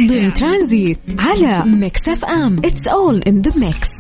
ضمن 0.09 0.33
ترانزيت 0.33 0.99
على 1.19 1.63
Mix 1.67 2.09
FM. 2.09 2.57
It's 2.59 2.87
all 2.89 3.23
in 3.23 3.43
the 3.43 3.53
mix 3.61 3.91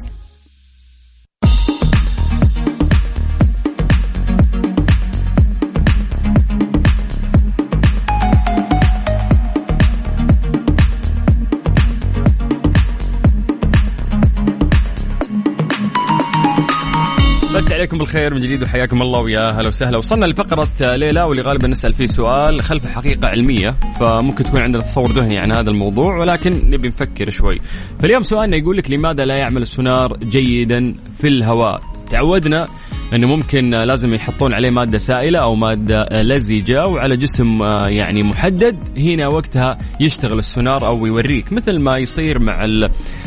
عليكم 17.76 17.98
بالخير 17.98 18.34
من 18.34 18.40
جديد 18.40 18.62
وحياكم 18.62 19.02
الله 19.02 19.20
ويا 19.20 19.50
هلا 19.50 19.68
وسهلا. 19.68 19.98
وصلنا 19.98 20.26
لفقرة 20.26 20.68
ليلى 20.80 21.22
واللي 21.22 21.42
غالبا 21.42 21.68
نسأل 21.68 21.94
فيه 21.94 22.06
سؤال 22.06 22.60
خلف 22.60 22.86
حقيقة 22.86 23.28
علمية 23.28 23.74
فممكن 24.00 24.44
تكون 24.44 24.60
عندنا 24.60 24.82
تصور 24.82 25.12
ذهني 25.12 25.38
عن 25.38 25.52
هذا 25.52 25.70
الموضوع 25.70 26.18
ولكن 26.18 26.70
نبي 26.70 26.88
نفكر 26.88 27.30
شوي. 27.30 27.60
فاليوم 28.00 28.22
سؤالنا 28.22 28.56
يقول 28.56 28.76
لك 28.76 28.90
لماذا 28.90 29.24
لا 29.24 29.36
يعمل 29.36 29.62
السونار 29.62 30.16
جيدا 30.16 30.94
في 31.18 31.28
الهواء؟ 31.28 31.80
تعودنا 32.10 32.66
إنه 33.12 33.26
ممكن 33.26 33.70
لازم 33.70 34.14
يحطون 34.14 34.54
عليه 34.54 34.70
مادة 34.70 34.98
سائلة 34.98 35.38
أو 35.38 35.54
مادة 35.54 36.08
لزجة 36.12 36.86
وعلى 36.86 37.16
جسم 37.16 37.62
يعني 37.88 38.22
محدد 38.22 38.76
هنا 38.98 39.28
وقتها 39.28 39.78
يشتغل 40.00 40.38
السونار 40.38 40.86
أو 40.86 41.06
يوريك 41.06 41.52
مثل 41.52 41.78
ما 41.78 41.98
يصير 41.98 42.38
مع 42.38 42.64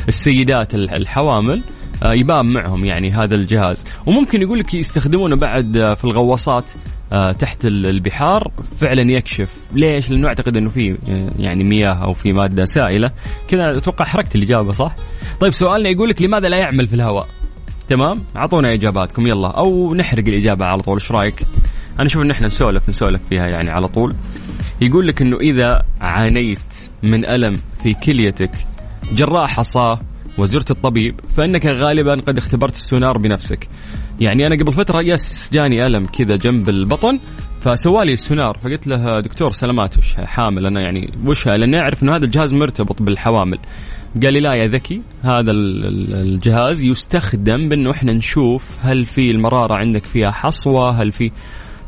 السيدات 0.08 0.76
الحوامل. 0.76 1.64
آه، 1.64 1.80
يبان 2.06 2.54
معهم 2.54 2.86
يعني 2.86 3.12
هذا 3.12 3.36
الجهاز. 3.36 3.86
وممكن 4.06 4.42
يقول 4.42 4.60
لك 4.60 4.74
يستخدمونه 4.74 5.36
بعد 5.36 5.78
آه، 5.78 5.94
في 5.94 6.06
الغواصات 6.06 6.72
آه، 7.14 7.32
تحت 7.32 7.66
البحار. 7.66 8.52
فعلا 8.82 9.12
يكشف. 9.12 9.58
ليش؟ 9.74 10.10
لأنه 10.10 10.28
أعتقد 10.28 10.58
إنه 10.58 10.70
في 10.70 10.98
يعني 11.40 11.64
مياه 11.64 11.94
أو 11.94 12.14
في 12.14 12.34
مادة 12.34 12.66
سائلة. 12.66 13.12
كذا 13.48 13.78
أتوقع 13.78 14.06
حركت 14.06 14.36
الإجابة 14.36 14.72
صح؟ 14.72 14.96
طيب 15.40 15.52
سؤالنا 15.52 15.90
يقول 15.90 16.10
لك 16.10 16.22
لماذا 16.22 16.50
لا 16.50 16.58
يعمل 16.58 16.88
في 16.88 16.94
الهواء؟ 16.94 17.28
تمام؟ 17.88 18.20
أعطونا 18.36 18.74
إجاباتكم. 18.74 19.28
يلا. 19.28 19.48
أو 19.48 19.94
نحرق 19.96 20.24
الإجابة 20.28 20.66
على 20.66 20.82
طول. 20.82 20.94
إيش 20.94 21.12
رأيك؟ 21.12 21.44
أنا 22.00 22.08
أشوف 22.08 22.22
إن 22.22 22.32
إحنا 22.32 22.48
نسولف 22.48 22.90
نسولف 22.90 23.22
فيها 23.30 23.48
يعني 23.48 23.70
على 23.70 23.88
طول. 23.88 24.16
يقول 24.82 25.08
لك 25.08 25.22
إنه 25.22 25.38
إذا 25.38 25.82
عانيت 26.02 26.90
من 27.04 27.26
ألم 27.26 27.60
في 27.84 27.94
كليتك 27.94 28.52
جراء 29.14 29.46
حصاه 29.48 30.00
وزرت 30.40 30.72
الطبيب 30.72 31.20
فإنك 31.38 31.66
غالبا 31.66 32.16
قد 32.16 32.38
اختبرت 32.38 32.76
السونار 32.76 33.18
بنفسك. 33.18 33.68
يعني 34.20 34.48
أنا 34.48 34.56
قبل 34.56 34.74
فترة 34.74 35.02
يس 35.02 35.50
جاني 35.54 35.86
ألم 35.86 36.06
كذا 36.06 36.36
جنب 36.36 36.70
البطن 36.70 37.20
فسوالي 37.62 38.14
السونار 38.14 38.58
فقلت 38.58 38.88
له 38.88 39.20
دكتور 39.20 39.52
سلامات 39.52 39.98
وش 39.98 40.14
حامل 40.14 40.66
أنا 40.66 40.82
يعني 40.82 41.14
وش 41.26 41.48
لأني 41.48 41.80
أعرف 41.80 42.04
إنه 42.04 42.16
هذا 42.16 42.26
الجهاز 42.26 42.54
مرتبط 42.54 43.02
بالحوامل. 43.02 43.58
قال 44.24 44.34
لي 44.34 44.40
لا 44.40 44.54
يا 44.54 44.68
ذكي 44.68 45.02
هذا 45.24 45.52
الجهاز 45.52 46.84
يستخدم 46.84 47.70
بأنه 47.70 47.92
إحنا 47.92 48.14
نشوف 48.14 48.78
هل 48.80 49.06
في 49.06 49.32
المرارة 49.32 49.76
عندك 49.76 50.06
فيها 50.06 50.32
حصوة 50.32 50.90
هل 50.90 51.12
في 51.12 51.32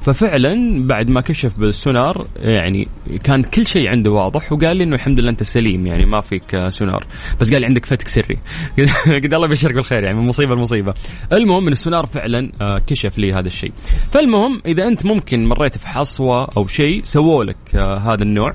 ففعلا 0.01 0.87
بعد 0.87 1.09
ما 1.09 1.21
كشف 1.21 1.59
بالسونار 1.59 2.27
يعني 2.35 2.87
كان 3.23 3.43
كل 3.43 3.65
شيء 3.65 3.89
عنده 3.89 4.11
واضح 4.11 4.53
وقال 4.53 4.77
لي 4.77 4.83
إنه 4.83 4.95
الحمد 4.95 5.19
لله 5.19 5.29
أنت 5.29 5.43
سليم 5.43 5.87
يعني 5.87 6.05
ما 6.05 6.21
فيك 6.21 6.67
سونار. 6.67 7.05
بس 7.39 7.51
قال 7.51 7.61
لي 7.61 7.67
عندك 7.67 7.85
فتك 7.85 8.07
سري. 8.07 8.37
قلت 9.23 9.33
الله 9.33 9.45
يبشرك 9.45 9.73
بالخير 9.73 10.03
يعني 10.03 10.17
من 10.17 10.27
مصيبة 10.27 10.55
لمصيبة. 10.55 10.93
المهم 11.33 11.67
إن 11.67 11.71
السونار 11.71 12.05
فعلا 12.05 12.51
آه، 12.61 12.79
كشف 12.87 13.17
لي 13.17 13.31
هذا 13.31 13.47
الشيء. 13.47 13.71
فالمهم 14.11 14.61
إذا 14.65 14.87
أنت 14.87 15.05
ممكن 15.05 15.45
مريت 15.45 15.77
في 15.77 15.87
حصوة 15.87 16.47
أو 16.57 16.67
شيء 16.67 17.01
سووا 17.03 17.43
لك 17.43 17.75
آه، 17.75 17.97
هذا 17.97 18.23
النوع 18.23 18.49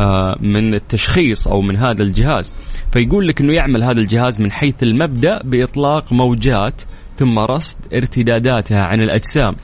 آه، 0.00 0.36
من 0.40 0.74
التشخيص 0.74 1.48
أو 1.48 1.60
من 1.60 1.76
هذا 1.76 2.02
الجهاز. 2.02 2.56
فيقول 2.92 3.28
لك 3.28 3.40
إنه 3.40 3.52
يعمل 3.52 3.84
هذا 3.84 4.00
الجهاز 4.00 4.42
من 4.42 4.52
حيث 4.52 4.82
المبدأ 4.82 5.42
بإطلاق 5.44 6.12
موجات 6.12 6.82
ثم 7.16 7.38
رصد 7.38 7.76
ارتداداتها 7.94 8.80
عن 8.80 9.00
الأجسام. 9.00 9.56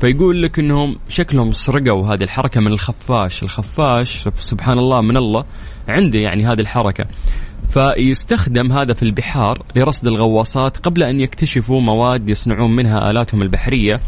فيقول 0.00 0.42
لك 0.42 0.58
إنهم 0.58 0.96
شكلهم 1.08 1.52
سرقوا 1.52 2.14
هذه 2.14 2.22
الحركة 2.22 2.60
من 2.60 2.72
الخفاش، 2.72 3.42
الخفاش 3.42 4.28
سبحان 4.36 4.78
الله 4.78 5.00
من 5.00 5.16
الله 5.16 5.44
عنده 5.88 6.18
يعني 6.18 6.46
هذه 6.46 6.60
الحركة. 6.60 7.06
فيستخدم 7.68 8.72
هذا 8.72 8.94
في 8.94 9.02
البحار 9.02 9.62
لرصد 9.76 10.06
الغواصات 10.06 10.76
قبل 10.76 11.02
أن 11.02 11.20
يكتشفوا 11.20 11.80
مواد 11.80 12.28
يصنعون 12.28 12.76
منها 12.76 13.10
آلاتهم 13.10 13.42
البحرية. 13.42 14.00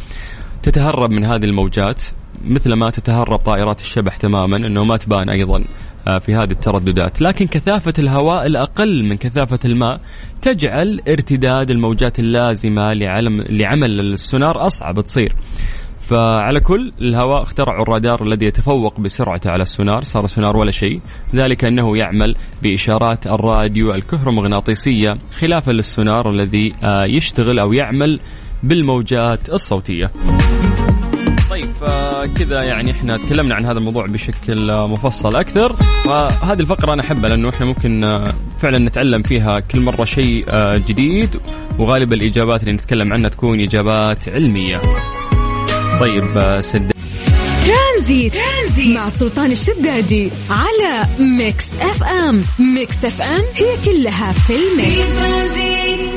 تتهرب 0.62 1.10
من 1.10 1.24
هذه 1.24 1.44
الموجات 1.44 2.02
مثل 2.44 2.72
ما 2.72 2.90
تتهرب 2.90 3.38
طائرات 3.38 3.80
الشبح 3.80 4.16
تماما 4.16 4.56
إنه 4.56 4.84
ما 4.84 4.96
تبان 4.96 5.28
أيضا. 5.28 5.64
في 6.20 6.34
هذه 6.34 6.50
الترددات. 6.50 7.22
لكن 7.22 7.46
كثافة 7.46 7.92
الهواء 7.98 8.46
الأقل 8.46 9.04
من 9.04 9.16
كثافة 9.16 9.58
الماء 9.64 10.00
تجعل 10.42 11.00
ارتداد 11.08 11.70
الموجات 11.70 12.18
اللازمة 12.18 12.92
لعلم 12.92 13.40
لعمل 13.48 14.00
السونار 14.00 14.66
أصعب 14.66 15.00
تصير. 15.00 15.32
فعلى 15.98 16.60
كل 16.60 16.92
الهواء 17.00 17.42
اخترعوا 17.42 17.82
الرادار 17.82 18.22
الذي 18.22 18.46
يتفوق 18.46 19.00
بسرعته 19.00 19.50
على 19.50 19.62
السونار 19.62 20.02
صار 20.02 20.26
سونار 20.26 20.56
ولا 20.56 20.70
شيء. 20.70 21.00
ذلك 21.34 21.64
أنه 21.64 21.96
يعمل 21.96 22.34
بإشارات 22.62 23.26
الراديو 23.26 23.94
الكهرومغناطيسية 23.94 25.16
خلافا 25.38 25.70
للسونار 25.70 26.30
الذي 26.30 26.72
آه، 26.84 27.04
يشتغل 27.04 27.58
أو 27.58 27.72
يعمل 27.72 28.20
بالموجات 28.62 29.50
الصوتية. 29.50 30.10
طيب 31.56 32.34
كذا 32.34 32.62
يعني 32.62 32.90
إحنا 32.90 33.16
تكلمنا 33.16 33.54
عن 33.54 33.64
هذا 33.64 33.78
الموضوع 33.78 34.06
بشكل 34.06 34.72
مفصل 34.72 35.36
أكثر. 35.36 35.76
وهذه 36.06 36.60
الفقرة 36.60 36.92
أنا 36.92 37.02
أحبها 37.02 37.28
لأنه 37.28 37.48
إحنا 37.48 37.66
ممكن 37.66 38.24
فعلا 38.58 38.78
نتعلم 38.78 39.22
فيها 39.22 39.60
كل 39.60 39.80
مرة 39.80 40.04
شيء 40.04 40.44
جديد 40.76 41.40
وغالبا 41.78 42.16
الإجابات 42.16 42.60
اللي 42.60 42.72
نتكلم 42.72 43.12
عنها 43.12 43.28
تكون 43.28 43.60
إجابات 43.60 44.28
علمية. 44.28 44.82
طيب 46.00 46.60
سد 46.60 46.92
ترانزيت. 47.66 48.34
ترانزيت 48.34 48.96
مع 48.96 49.08
سلطان 49.08 49.52
الشدادي 49.52 50.30
على 50.50 51.06
Mix 51.18 51.70
FM. 51.80 52.42
Mix 52.58 53.04
FM 53.04 53.42
هي 53.54 53.76
كلها 53.84 54.32
في 54.32 54.52
ال 54.56 54.65
mix. 54.65 54.98
مسا 54.98 56.15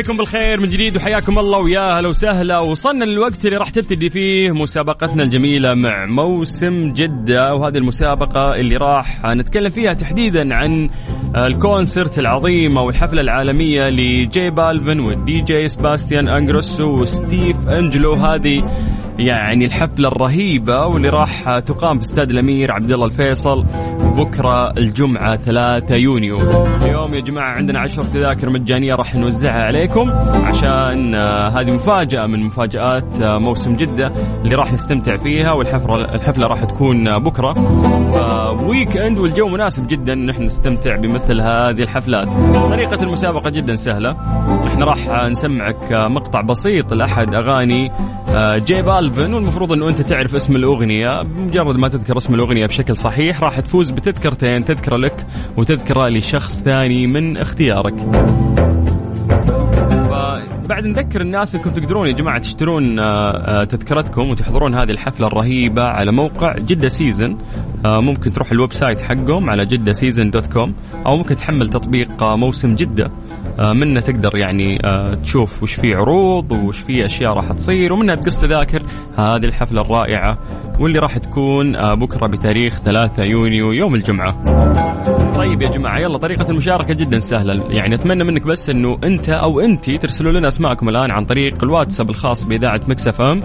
عليكم 0.00 0.16
بالخير 0.16 0.60
من 0.60 0.68
جديد 0.68 0.96
وحياكم 0.96 1.38
الله 1.38 1.58
ويا 1.58 2.00
هلا 2.00 2.08
وسهلا. 2.08 2.58
وصلنا 2.58 3.04
للوقت 3.04 3.44
اللي 3.44 3.56
راح 3.56 3.70
تبتدي 3.70 4.10
فيه 4.10 4.50
مسابقتنا 4.50 5.22
الجميلة 5.22 5.74
مع 5.74 6.06
موسم 6.06 6.92
جدة 6.92 7.54
وهذه 7.54 7.78
المسابقة 7.78 8.54
اللي 8.54 8.76
راح 8.76 9.26
نتكلم 9.26 9.68
فيها 9.68 9.92
تحديدا 9.92 10.54
عن 10.54 10.90
ال 11.36 11.46
concert 11.46 12.18
العظيم 12.18 12.78
أو 12.78 12.90
الحفلة 12.90 13.20
العالمية 13.20 13.88
ل 13.88 14.19
J 14.19 14.50
Balvin 14.50 15.00
وال 15.00 15.20
DJ 15.20 15.40
Sebastian 15.40 16.28
Ingrosso 16.28 17.00
و 17.00 17.11
Steve 17.11 17.68
Angello. 17.68 18.12
هذه 18.12 18.70
يعني 19.20 19.64
الحفلة 19.64 20.08
الرهيبة 20.08 20.86
واللي 20.86 21.08
راح 21.08 21.58
تقام 21.58 21.98
في 21.98 22.04
استاد 22.04 22.30
الأمير 22.30 22.72
عبد 22.72 22.90
الله 22.92 23.06
الفيصل 23.06 23.64
بكرة 24.16 24.70
الجمعة 24.70 25.36
3 25.36 25.94
يونيو. 25.94 26.36
اليوم 26.82 27.14
يا 27.14 27.20
جماعة 27.20 27.54
عندنا 27.54 27.80
عشر 27.80 28.02
تذاكر 28.02 28.50
مجانية 28.50 28.94
راح 28.94 29.14
نوزعها 29.14 29.62
عليكم 29.62 30.10
عشان 30.44 31.14
آه، 31.14 31.48
هذه 31.48 31.72
مفاجأة 31.72 32.26
من 32.26 32.42
مفاجآت 32.42 33.20
آه، 33.22 33.38
موسم 33.38 33.76
جدة 33.76 34.12
اللي 34.44 34.54
راح 34.54 34.72
نستمتع 34.72 35.16
فيها 35.16 35.52
والحفلة 35.52 36.14
الحفلة 36.14 36.46
راح 36.46 36.64
تكون 36.64 37.08
آه، 37.08 37.18
بكرة. 37.18 37.54
weekend 38.68 39.18
والجو 39.18 39.48
مناسب 39.48 39.88
جدا 39.88 40.12
إن 40.12 40.30
إحنا 40.30 40.46
نستمتع 40.46 40.96
بمثل 40.96 41.40
هذه 41.40 41.82
الحفلات. 41.82 42.28
طريقة 42.54 43.02
المسابقة 43.02 43.50
جدا 43.50 43.74
سهلة. 43.74 44.16
إحنا 44.66 44.84
راح 44.84 45.24
نسمعك 45.24 45.92
مقطع 45.92 46.40
بسيط 46.40 46.92
لأحد 46.92 47.34
أغاني 47.34 47.90
J 48.38 48.82
Balvin 49.10 49.34
والمفروض 49.34 49.72
إنه 49.72 49.88
أنت 49.88 50.02
تعرف 50.02 50.34
اسم 50.34 50.56
الأغنية. 50.56 51.22
بمجرد 51.22 51.76
ما 51.76 51.88
تذكر 51.88 52.16
اسم 52.16 52.34
الأغنية 52.34 52.66
بشكل 52.66 52.96
صحيح 52.96 53.40
راح 53.40 53.60
تفوز 53.60 53.90
بتذكرتين 53.90 54.64
تذكرة 54.64 54.96
لك 54.96 55.26
وتذكرة 55.56 56.08
لشخص 56.08 56.60
ثاني 56.60 57.06
من 57.06 57.36
اختيارك. 57.36 57.94
بعد 60.70 60.86
نذكر 60.86 61.20
الناس 61.20 61.54
انكم 61.54 61.70
تقدرون 61.70 62.06
يا 62.06 62.12
جماعة 62.12 62.38
تشترون 62.38 62.98
آه، 62.98 63.04
آه، 63.04 63.64
تذكرتكم 63.64 64.30
وتحضرون 64.30 64.74
هذه 64.74 64.90
الحفلة 64.90 65.26
الرهيبة 65.26 65.82
على 65.82 66.12
موقع 66.12 66.58
Jeddah 66.58 66.88
Season. 66.88 67.36
آه، 67.84 68.00
ممكن 68.00 68.32
تروح 68.32 68.52
ال 68.52 68.72
website 68.72 69.02
حقهم 69.02 69.50
على 69.50 69.64
Jeddah 69.64 69.92
Season 69.92 70.30
dot 70.30 70.46
com 70.46 70.74
أو 71.06 71.16
ممكن 71.16 71.36
تحمل 71.36 71.68
تطبيق 71.68 72.22
موسم 72.22 72.74
جدة. 72.74 73.10
منه 73.60 74.00
تقدر 74.00 74.36
يعني 74.36 74.78
تشوف 75.22 75.62
وش 75.62 75.74
في 75.74 75.94
عروض 75.94 76.52
وش 76.52 76.78
في 76.78 77.04
أشياء 77.04 77.32
راح 77.32 77.52
تصير 77.52 77.92
ومنها 77.92 78.14
تقص 78.14 78.40
تذاكر. 78.40 78.82
هذه 79.16 79.44
الحفلة 79.44 79.80
الرائعة 79.80 80.38
واللي 80.80 80.98
راح 80.98 81.18
تكون 81.18 81.72
بكرة 81.94 82.26
بتاريخ 82.26 82.80
3 82.80 83.24
يونيو 83.24 83.72
يوم 83.72 83.94
الجمعة. 83.94 84.42
طيب 85.36 85.62
يا 85.62 85.68
جماعة 85.68 85.98
يلا 85.98 86.18
طريقة 86.18 86.50
المشاركة 86.50 86.94
جدا 86.94 87.18
سهلة. 87.18 87.64
يعني 87.70 87.94
أتمنى 87.94 88.24
منك 88.24 88.46
بس 88.46 88.70
إنه 88.70 88.98
أنت 89.04 89.28
أو 89.28 89.60
انت 89.60 89.90
ترسلوا 89.90 90.32
لنا 90.32 90.48
اسماءكم 90.60 90.88
الآن 90.88 91.10
عن 91.10 91.24
طريق 91.24 91.64
الواتساب 91.64 92.10
الخاص 92.10 92.44
بإذاعة 92.44 92.80
Mix 92.88 93.20
FM. 93.20 93.38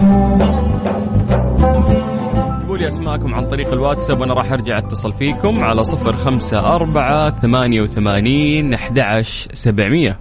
اكتبوا 2.55 2.77
لي 2.77 2.88
أسماءكم 2.88 3.36
عن 3.36 3.48
طريق 3.48 3.72
الواتساب 3.72 4.22
وأنا 4.22 4.34
راح 4.34 4.51
أرجع 4.51 4.77
أتصل 4.77 5.13
فيكم 5.13 5.63
على 5.63 5.84
صفر 5.84 6.17
خمسة 6.17 6.75
أربعة 6.75 7.41
ثمانية 7.41 7.81
وثمانين 7.81 8.74
أحد 8.74 9.24
سبعمية. 9.53 10.19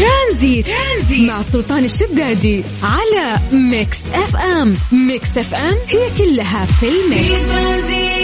ترانزيت. 0.00 0.66
ترانزيت 0.66 1.30
مع 1.30 1.42
سلطان 1.42 1.84
الشدادي 1.84 2.62
على 2.82 3.36
Mix 3.52 4.06
FM. 4.06 4.74
Mix 5.08 5.38
FM 5.38 5.74
هي 5.88 6.10
كلها 6.18 6.64
في 6.64 6.86
ال 6.88 7.13
mix. 7.13 8.15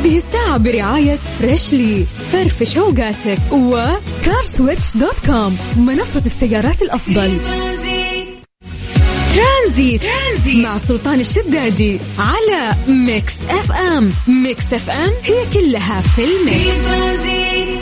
هذه 0.00 0.18
الساعة 0.18 0.56
برعاية 0.58 1.16
Freshly 1.16 2.04
فرفش 2.32 2.76
اوقاتك 2.76 3.38
و 3.52 3.66
CarSwitch 3.66 4.96
dot 4.96 5.26
com 5.26 5.58
منصة 5.76 6.22
السيارات 6.26 6.82
الأفضل. 6.82 7.30
ترانزيت. 9.34 10.02
ترانزيت 10.02 10.64
مع 10.64 10.76
سلطان 10.76 11.20
الشدادي 11.20 11.98
على 12.18 12.72
Mix 13.06 13.34
FM 13.50 14.12
Mix 14.44 14.74
FM 14.74 15.10
هي 15.24 15.60
كلها 15.60 16.00
في 16.00 16.22
ال 16.24 16.40
mix 16.40 16.90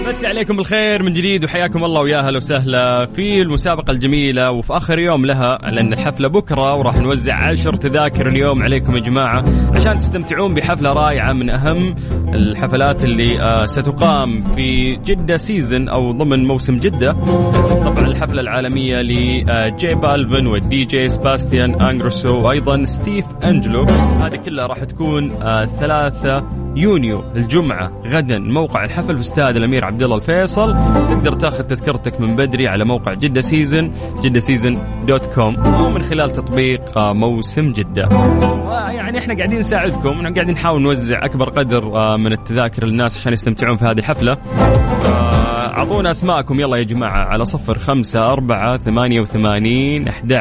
مسا 0.09 0.25
عليكم 0.25 0.57
بالخير 0.57 1.02
من 1.02 1.12
جديد 1.12 1.45
وحياكم 1.45 1.85
الله 1.85 2.00
ويا 2.00 2.19
أهلا 2.19 2.37
وسهلا 2.37 3.07
في 3.07 3.43
المسابقة 3.43 3.90
الجميلة 3.90 4.50
وفي 4.50 4.76
آخر 4.76 4.99
يوم 4.99 5.26
لها 5.26 5.58
لأن 5.71 5.93
الحفلة 5.93 6.28
بكرة 6.28 6.76
وراح 6.76 6.97
نوزع 6.97 7.34
عشر 7.34 7.76
تذاكر 7.76 8.26
اليوم 8.28 8.63
عليكم 8.63 8.97
يا 8.97 9.00
جماعة 9.00 9.45
عشان 9.76 9.99
تستمتعون 9.99 10.54
بحفلة 10.54 10.93
رائعة 10.93 11.32
من 11.32 11.50
أهم 11.50 11.95
الحفلات 12.34 13.04
اللي 13.04 13.41
آه، 13.41 13.67
ستقام 13.67 14.41
في 14.41 14.97
جدة 15.04 15.37
season 15.37 15.89
أو 15.89 16.13
ضمن 16.13 16.45
موسم 16.45 16.78
جدة 16.78 17.13
طبعا 17.84 18.06
الحفلة 18.06 18.41
العالمية 18.41 18.97
ل 18.97 19.46
J 19.46 19.95
Balvin 19.95 20.47
وال 20.47 20.84
DJ 20.84 21.08
سباستيان 21.39 21.83
أنجروسو 21.83 22.47
وأيضا 22.47 22.85
ستيف 22.85 23.25
أنجلو. 23.45 23.85
هذه 24.23 24.37
كلها 24.37 24.67
راح 24.67 24.85
تكون 24.85 25.31
آه، 25.43 25.65
ثلاثة 25.65 26.45
يونيو 26.77 27.25
الجمعة 27.37 27.93
غدا 28.07 28.39
موقع 28.39 28.85
الحفل 28.85 29.15
في 29.15 29.21
استاد 29.21 29.57
الأمير 29.57 29.85
عبد 29.85 30.03
الله 30.03 30.17
الفيصل. 30.17 30.73
تقدر 30.95 31.33
تاخذ 31.33 31.63
تذكرتك 31.63 32.21
من 32.21 32.37
بدري 32.37 32.69
على 32.69 32.85
موقع 32.85 33.15
جدة 33.15 33.41
season 33.41 33.93
جدة 34.23 34.41
season 34.41 34.78
دوت 35.07 35.27
كوم 35.27 35.57
أو 35.57 35.91
من 35.91 36.03
خلال 36.03 36.31
تطبيق 36.31 36.99
آه، 36.99 37.13
موسم 37.13 37.73
جدة. 37.73 38.09
يعني 38.91 39.19
إحنا 39.19 39.35
قاعدين 39.35 39.59
نساعدكم 39.59 40.23
قاعدين 40.23 40.51
نحاول 40.51 40.83
نوزع 40.83 41.25
أكبر 41.25 41.49
قدر 41.49 41.97
آه، 41.97 42.17
من 42.17 42.33
التذاكر 42.33 42.85
للناس 42.85 43.17
عشان 43.17 43.33
يستمتعون 43.33 43.77
في 43.77 43.85
هذه 43.85 43.99
الحفلة. 43.99 44.37
أعطونا 45.79 46.11
أسماءكم. 46.11 46.61
يلا 46.61 46.77
يا 46.77 46.83
جماعة 46.83 47.25
على 47.25 47.45
صفر 47.45 47.79
خمسة 47.79 48.21
أربعة 48.21 48.79
ثمانية 48.79 49.21
وثمانين 49.21 50.09
أحد 50.09 50.33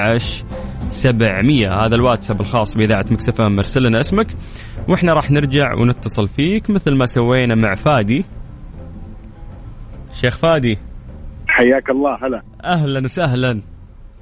سبعمية. 0.89 1.85
هذا 1.85 1.95
الواتساب 1.95 2.41
الخاص 2.41 2.77
بإذاعة 2.77 3.05
مكسفة 3.11 3.49
مرسل 3.49 3.87
لنا 3.87 3.99
اسمك 3.99 4.27
وإحنا 4.89 5.13
راح 5.13 5.31
نرجع 5.31 5.73
ونتصل 5.73 6.27
فيك 6.27 6.69
مثل 6.69 6.95
ما 6.95 7.05
سوينا 7.05 7.55
مع 7.55 7.73
فادي. 7.73 8.25
شيخ 10.21 10.37
فادي. 10.37 10.77
حياك 11.47 11.89
الله. 11.89 12.15
هلا. 12.25 12.41
أهلا 12.63 13.03
وسهلا. 13.03 13.61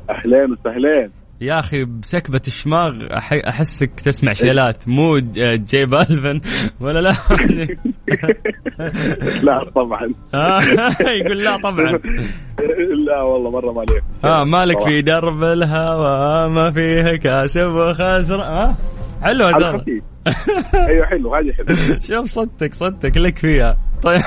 أهلين 0.10 0.51
وسهلين. 0.51 1.25
يا 1.41 1.60
أخي 1.60 1.86
بسكبة 1.86 2.41
الشماغ 2.48 3.08
أحسك 3.48 4.00
تسمع 4.00 4.34
شيلات. 4.34 4.88
مو 4.88 5.19
جي 5.38 5.86
بالفن 5.86 6.41
ولا 6.80 7.02
لا؟ 7.02 7.12
لا 9.43 9.69
طبعا. 9.76 10.13
آه، 10.34 10.62
يقول 11.21 11.43
لا 11.43 11.58
طبعا. 11.58 12.00
لا 13.08 13.21
والله 13.21 13.52
مرة 13.52 13.71
مالك 13.71 14.04
آه 14.24 14.43
مالك 14.43 14.84
في 14.84 15.02
درب 15.02 15.43
الهوى 15.43 16.50
ما 16.50 16.71
فيه 16.71 17.15
كاسب 17.15 17.67
وخسر. 17.67 18.41
آه 18.43 18.76
حلو 19.24 19.45
هذول 19.45 20.02
أيوه 20.76 21.06
حلو 21.06 21.36
هذه 21.36 21.52
حلو 21.52 22.00
شوف 22.00 22.30
صدتك 22.30 22.74
صدتك 22.74 23.17
لك 23.17 23.38
فيها. 23.38 23.78
طيب. 24.06 24.22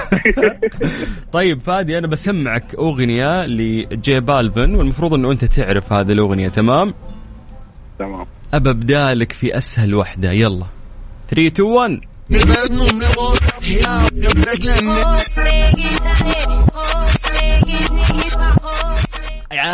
طيب 1.33 1.61
فادي 1.61 1.99
أنا 1.99 2.07
بسمعك 2.07 2.75
أغنية 2.75 3.47
لجي 3.47 4.21
بالفن 4.21 4.75
والمفروض 4.75 5.14
إنه 5.14 5.33
أنت 5.33 5.45
تعرف 5.45 5.93
هذه 5.93 6.12
الأغنية 6.12 6.49
تمام؟ 6.49 6.95
تمام. 7.99 8.27
ابى 8.55 8.71
ابدا 8.71 9.14
لك 9.14 9.33
في 9.33 9.57
أسهل 9.57 9.95
وحدة. 9.95 10.33
يلا. 10.33 10.67
3 11.29 11.47
2 11.47 11.69
1 11.69 12.01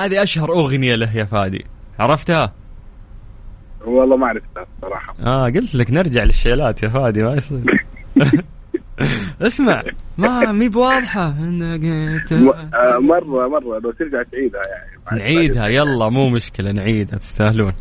هذه 0.04 0.22
أشهر 0.22 0.52
أغنية 0.52 0.94
له 0.94 1.16
يا 1.16 1.24
فادي. 1.24 1.64
عرفتها؟ 1.98 2.52
والله 3.86 4.16
ما 4.16 4.26
عرفتها 4.26 4.66
الصراحه 4.76 5.14
آه 5.20 5.44
قلت 5.44 5.74
لك 5.74 5.90
نرجع 5.90 6.22
للشيلات 6.22 6.82
يا 6.82 6.88
فادي 6.88 7.22
ما 7.22 7.34
يصير. 7.34 7.84
اسمع 9.46 9.82
ما 10.18 10.52
مي 10.52 10.68
بواضحة 10.68 11.26
آه، 11.26 12.98
مرة 13.00 13.48
مرة 13.48 13.78
لو 13.78 13.90
ترجع 13.90 14.22
تعيدها 14.22 14.62
يعني. 14.68 15.20
نعيدها 15.22 15.66
يلا 15.66 16.08
مو 16.08 16.28
مشكلة 16.28 16.72
نعيدها 16.72 17.18
تستاهلون. 17.18 17.72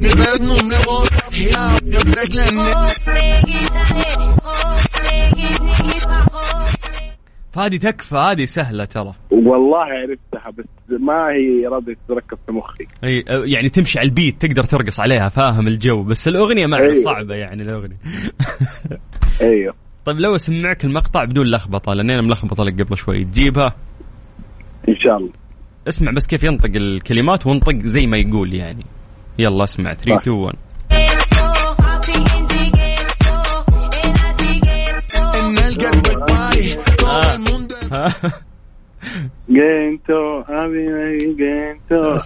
فهذه 7.54 7.78
تكفى 7.78 8.16
هذه 8.16 8.46
سهلة 8.46 8.86
ترى. 8.86 9.14
والله 9.32 9.78
عرفتها 9.78 10.52
بس 10.58 10.66
ما 11.00 11.14
هي 11.14 11.68
راضية 11.68 11.94
تتركب 12.08 12.38
في 12.46 12.52
مخي. 12.52 12.86
اي 13.04 13.24
يعني 13.52 13.70
تمشي 13.70 14.00
على 14.00 14.06
البيت 14.10 14.46
تقدر 14.46 14.64
ترقص 14.64 15.00
عليها 15.00 15.30
فاهم 15.30 15.68
الجو 15.68 16.04
بس 16.04 16.28
الأغنية 16.28 16.66
ما 16.66 16.78
أيوه. 16.78 16.96
صعبة 16.96 17.36
يعني 17.36 17.64
الأغنية. 17.64 17.98
أيوه. 19.42 19.83
طيب 20.06 20.20
لو 20.20 20.36
أسمعك 20.36 20.86
المقطع 20.86 21.24
بدون 21.24 21.48
لخبطة 21.52 21.94
لأننا 21.94 22.22
ملخبطة 22.22 22.64
لك 22.64 22.82
قبل 22.82 22.98
شوي. 22.98 23.24
تجيبها 23.24 23.76
إن 24.90 24.96
شاء 24.96 25.18
الله. 25.18 25.32
اسمع 25.88 26.12
بس 26.12 26.28
كيف 26.28 26.44
ينطق 26.44 26.72
الكلمات 26.76 27.48
وانطق 27.48 27.78
زي 27.78 28.06
ما 28.08 28.18
يقول 28.18 28.54
يعني. 28.54 28.86
يلا 29.40 29.64
اسمع. 29.64 29.94
3 29.94 30.20
2 30.20 30.38
1 30.38 30.56
جينتو 39.50 40.42
ابي 40.42 41.18
جينتو 41.38 42.18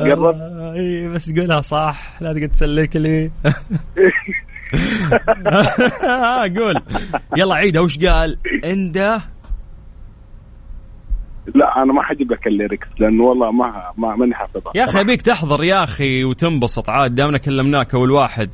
قربت 0.00 0.36
اي 0.76 1.08
بس 1.08 1.32
قولها 1.32 1.60
صح 1.60 2.22
لا 2.22 2.32
تقعد 2.32 2.48
تسلك 2.48 2.96
لي 2.96 3.30
قول 6.58 6.74
يلا 7.36 7.54
عيدها 7.54 7.82
وش 7.82 7.98
قال 7.98 8.38
عنده 8.64 9.22
لا 11.54 11.82
أنا 11.82 11.92
ما 11.92 12.02
حجيب 12.02 12.32
لك 12.32 12.46
الليركس 12.46 12.86
لأنه 12.98 13.24
والله 13.24 13.50
ما 13.50 13.92
ما 13.96 14.16
ماني 14.16 14.34
حافظها 14.34 14.72
يا 14.74 14.84
أخي 14.84 15.00
أبيك 15.00 15.22
تحضر 15.22 15.64
يا 15.64 15.82
أخي 15.82 16.24
وتنبسط 16.24 16.90
عاد 16.90 17.14
دامنا 17.14 17.38
كلمناك 17.38 17.94
أول 17.94 18.10
واحد 18.10 18.50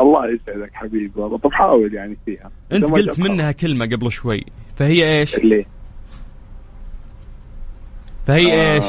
الله 0.00 0.20
يسعدك 0.26 0.70
حبيبي 0.74 1.12
والله 1.16 1.38
طب 1.38 1.52
حاول 1.52 1.94
يعني 1.94 2.16
فيها 2.24 2.50
أنت 2.72 2.84
قلت 2.84 3.20
منها 3.20 3.52
كلمة 3.52 3.86
قبل 3.86 4.12
شوي 4.12 4.44
فهي 4.76 5.18
إيش؟ 5.18 5.38
ليه؟ 5.38 5.64
فهي 8.26 8.52
آه. 8.52 8.74
إيش؟ 8.74 8.84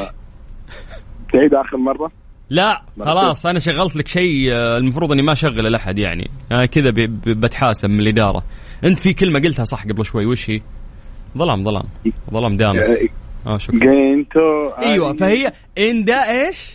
تعيد 1.33 1.53
آخر 1.53 1.77
مرة؟ 1.77 2.11
لا. 2.49 2.81
خلاص 2.99 3.45
أنا 3.45 3.59
شغلت 3.59 3.95
لك 3.95 4.07
شيء 4.07 4.51
آه، 4.51 4.77
المفروض 4.77 5.11
إني 5.11 5.21
ما 5.21 5.31
أشغله 5.31 5.69
لأحد 5.69 5.99
يعني. 5.99 6.29
أنا 6.51 6.65
كذا 6.65 6.91
بتحاسب 7.25 7.89
من 7.89 7.99
الإدارة. 7.99 8.43
أنت 8.83 8.99
في 8.99 9.13
كلمة 9.13 9.39
قلتها 9.39 9.63
صح 9.63 9.83
قبل 9.83 10.05
شوي 10.05 10.25
وش 10.25 10.49
هي؟ 10.49 10.61
ظلام 11.37 11.63
ظلام. 11.63 11.83
ظلام 12.31 12.57
دامس. 12.57 12.85
آه 13.47 13.57
شكرا. 13.57 13.79
أيوه 14.83 15.13
فهي 15.13 15.51
إندا 15.77 16.15
إيش؟ 16.31 16.71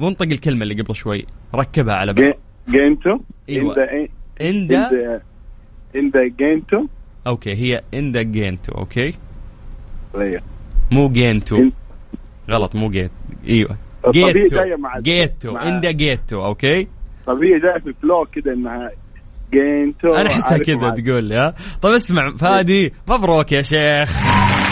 منطق 0.00 0.22
الكلمة 0.26 0.62
اللي 0.62 0.82
قبل 0.82 0.94
شوي. 0.94 1.26
ركبها 1.54 1.94
على 1.94 2.12
بعض. 2.12 2.24
جي- 2.24 2.38
جينتو 2.78 3.10
أيوة. 3.48 3.74
إندا 3.74 4.08
إندا؟ 4.40 4.76
اندا 4.90 5.22
إندا 5.96 6.20
جينتو 6.38 6.86
أوكي 7.26 7.54
هي 7.54 7.80
إندا 7.94 8.22
جينتو 8.22 8.72
أوكي؟ 8.72 9.12
أيوه 10.16 10.40
مو 10.92 11.08
جينتو 11.08 11.56
غلط 12.50 12.76
مو 12.76 12.90
جيت. 12.90 13.10
إيوه. 13.48 13.76
جيتو. 14.10 14.56
جيتو. 15.00 15.56
إندا 15.56 15.90
جيتو 15.90 16.44
أوكي؟ 16.44 16.88
طبيعي 17.26 17.60
جاي 17.60 17.80
في 17.80 17.86
الفلو 17.86 18.26
كده 18.32 18.52
إنها 18.52 18.90
جينتو 19.52 20.14
أنا 20.14 20.30
أحسها 20.30 20.58
كذا. 20.58 20.90
تقول 20.90 21.32
يا 21.32 21.54
طيب 21.82 21.94
اسمع 21.94 22.36
فادي 22.36 22.92
مبروك 23.10 23.52
يا 23.52 23.62
شيخ. 23.62 24.10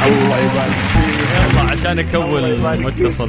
الله 0.06 0.38
يبارك 0.38 0.70
فيك. 0.70 1.52
يلا 1.52 1.60
عشان 1.60 1.98
أكون 1.98 2.84
متصل. 2.84 3.28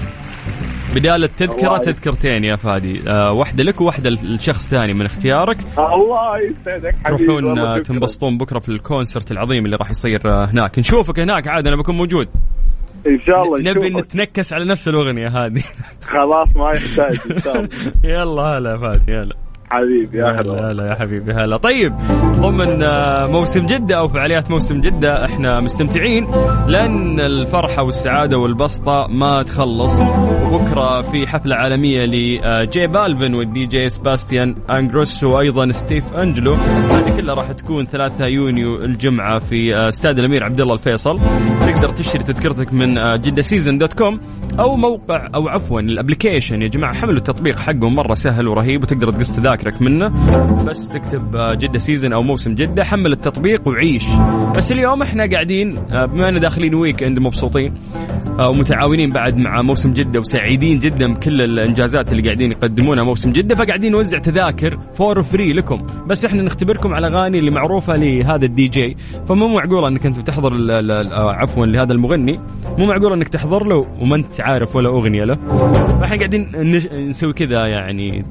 بدال 0.95 1.23
التذكرة 1.23 1.67
الله 1.67 1.77
تذكرتين 1.77 2.43
يا 2.43 2.55
فادي. 2.55 3.09
آه 3.09 3.31
واحدة 3.31 3.63
لك 3.63 3.81
وواحدة 3.81 4.09
لشخص 4.09 4.69
ثاني 4.69 4.93
من 4.93 5.05
اختيارك. 5.05 5.57
الله 5.77 6.37
يسعدك 6.39 6.95
تروحون 7.05 7.59
آه،. 7.59 7.79
تنبسطون 7.79 8.37
بكرة 8.37 8.59
في 8.59 8.69
ال 8.69 8.77
concert 8.77 9.31
العظيم 9.31 9.65
اللي 9.65 9.75
راح 9.75 9.89
يصير 9.91 10.21
آه، 10.25 10.45
هناك. 10.45 10.79
نشوفك 10.79 11.19
هناك 11.19 11.47
عاد 11.47 11.67
أنا 11.67 11.75
بكون 11.75 11.95
موجود. 11.97 12.27
إن 13.07 13.19
شاء 13.27 13.43
الله 13.43 13.71
نبي. 13.71 13.89
نتنكس 13.89 14.53
على 14.53 14.65
نفس 14.65 14.87
الأغنية 14.87 15.27
هذه. 15.27 15.63
خلاص 16.01 16.47
ما 16.55 16.71
يحتاج 16.71 17.19
إن 17.31 17.41
شاء 17.41 17.55
الله. 17.59 17.69
يلا 18.13 18.41
هلا 18.41 18.77
فادي 18.77 19.17
هلا 19.17 19.35
حبيبي 19.69 20.17
يا 20.17 20.25
هلا. 20.41 20.71
هلا 20.71 20.85
يا 20.87 20.95
حبيبي 20.95 21.31
هلا. 21.33 21.57
طيب 21.57 21.93
ضمن 22.41 22.83
آه، 22.83 23.27
موسم 23.27 23.65
جدة 23.65 23.97
أو 23.97 24.07
فعاليات 24.07 24.51
موسم 24.51 24.81
جدة 24.81 25.25
إحنا 25.25 25.59
مستمتعين 25.59 26.27
لأن 26.67 27.19
الفرحة 27.19 27.83
والسعادة 27.83 28.37
والبسطة 28.37 29.07
ما 29.09 29.43
تخلص. 29.43 29.99
وبكرة 30.45 31.01
في 31.01 31.27
حفلة 31.27 31.55
عالمية 31.55 32.03
ل 32.05 32.46
J 32.46 32.87
Balvin 32.87 33.33
وال 33.33 33.65
DJ 33.65 33.89
سباستيان 33.89 34.55
أنجروس 34.69 35.23
وأيضا 35.23 35.71
ستيف 35.71 36.13
أنجلو. 36.17 36.53
هذه 36.53 37.17
كلها 37.17 37.35
راح 37.35 37.51
تكون 37.51 37.85
3 37.85 38.25
يونيو 38.25 38.75
الجمعة 38.75 39.39
في 39.39 39.75
آه، 39.75 39.87
استاد 39.87 40.19
الأمير 40.19 40.43
عبد 40.43 40.61
الله 40.61 40.73
الفيصل. 40.73 41.15
تقدر 41.61 41.89
تشتري 41.89 42.23
تذكرتك 42.23 42.73
من 42.73 42.97
آه، 42.97 43.15
جدة 43.15 43.41
season 43.41 43.77
dot 43.77 43.93
com 43.93 44.19
أو 44.59 44.75
موقع 44.75 45.27
أو 45.35 45.47
عفوا 45.47 45.79
ال 45.81 45.88
application 45.88 46.61
يا 46.61 46.67
جماعة 46.67 46.93
حملوا 46.93 47.17
التطبيق 47.17 47.59
حقهم 47.59 47.95
مرة 47.95 48.13
سهل 48.13 48.47
ورهيب 48.47 48.83
وتقدر 48.83 49.11
تقص 49.11 49.39
تذاكرك 49.59 49.81
منه. 49.81 50.07
بس 50.65 50.89
تكتب 50.89 51.35
آه، 51.35 51.53
جدة 51.53 51.79
season 51.79 52.13
أو 52.13 52.23
موسم 52.23 52.55
جدة 52.55 52.83
حمل 52.83 53.11
التطبيق 53.11 53.67
وعيش. 53.67 54.05
بس 54.57 54.71
اليوم 54.71 55.01
إحنا 55.01 55.25
قاعدين 55.25 55.77
آه، 55.77 56.05
بما 56.05 56.29
أننا 56.29 56.39
داخلين 56.39 56.75
weekend 56.75 57.19
مبسوطين 57.19 57.73
آه، 58.39 58.49
ومتعاونين 58.49 59.09
بعد 59.09 59.37
مع 59.37 59.61
موسم 59.61 59.93
جدة 59.93 60.19
وسعيدين 60.19 60.79
جدا 60.79 61.13
بكل 61.13 61.41
الإنجازات 61.41 62.11
اللي 62.11 62.23
قاعدين 62.23 62.51
يقدمونها 62.51 63.03
موسم 63.03 63.31
جدة 63.31 63.55
فقاعدين 63.55 63.91
نوزع 63.91 64.17
تذاكر 64.17 64.79
for 64.93 65.23
free 65.23 65.53
لكم. 65.53 65.85
بس 66.07 66.25
إحنا 66.25 66.43
نختبركم 66.43 66.93
على 66.93 67.07
أغاني 67.07 67.39
اللي 67.39 67.51
معروفة 67.51 67.97
لهذا 67.97 68.45
الدي 68.45 68.67
جي. 68.67 68.97
فمو 69.27 69.47
معقول 69.47 69.85
أنك 69.85 70.05
أنت 70.05 70.19
تحضر 70.19 70.53
عفوا 71.13 71.65
لهذا 71.65 71.93
المغني. 71.93 72.39
مو 72.77 72.85
معقول 72.85 73.13
أنك 73.13 73.27
تحضر 73.27 73.63
له 73.63 73.87
وما 74.01 74.15
أنت 74.15 74.41
عارف 74.41 74.75
ولا 74.75 74.89
أغنية 74.89 75.23
له. 75.23 75.35
فإحنا 76.01 76.17
قاعدين 76.17 76.51
نسوي 77.09 77.33
كذا 77.33 77.67
يعني 77.67 78.25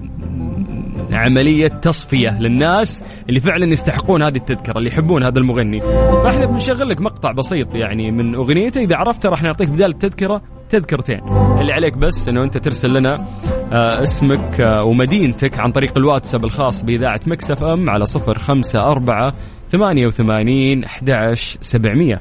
عملية 1.12 1.68
تصفية 1.68 2.38
للناس 2.40 3.04
اللي 3.28 3.40
فعلا 3.40 3.72
يستحقون 3.72 4.22
هذه 4.22 4.36
التذكرة 4.36 4.78
اللي 4.78 4.90
يحبون 4.90 5.22
هذا 5.22 5.38
المغني. 5.38 5.78
فاحنا 6.24 6.46
بنشغل 6.46 6.88
لك 6.88 7.00
مقطع 7.00 7.32
بسيط 7.32 7.74
يعني 7.74 8.10
من 8.10 8.34
أغنيته. 8.34 8.80
إذا 8.80 8.96
عرفته 8.96 9.28
راح 9.28 9.42
نعطيك 9.42 9.68
بدال 9.68 9.88
التذكرة 9.88 10.42
تذكرتين. 10.70 11.20
اللي 11.60 11.72
عليك 11.72 11.98
بس 11.98 12.28
أنه 12.28 12.44
أنت 12.44 12.58
ترسل 12.58 12.98
لنا 12.98 13.26
آه 13.72 14.02
اسمك 14.02 14.60
آه 14.60 14.84
ومدينتك 14.84 15.58
عن 15.58 15.72
طريق 15.72 15.92
الواتساب 15.98 16.44
الخاص 16.44 16.84
بإذاعة 16.84 17.20
مكسف 17.26 17.64
أم 17.64 17.90
على 17.90 18.06
صفر 18.06 18.38
خمسة 18.38 18.80
أربعة 18.80 19.32
ثمانية 19.68 20.06
وثمانين 20.06 20.84
أحد 20.84 21.34
سبعمية. 21.60 22.20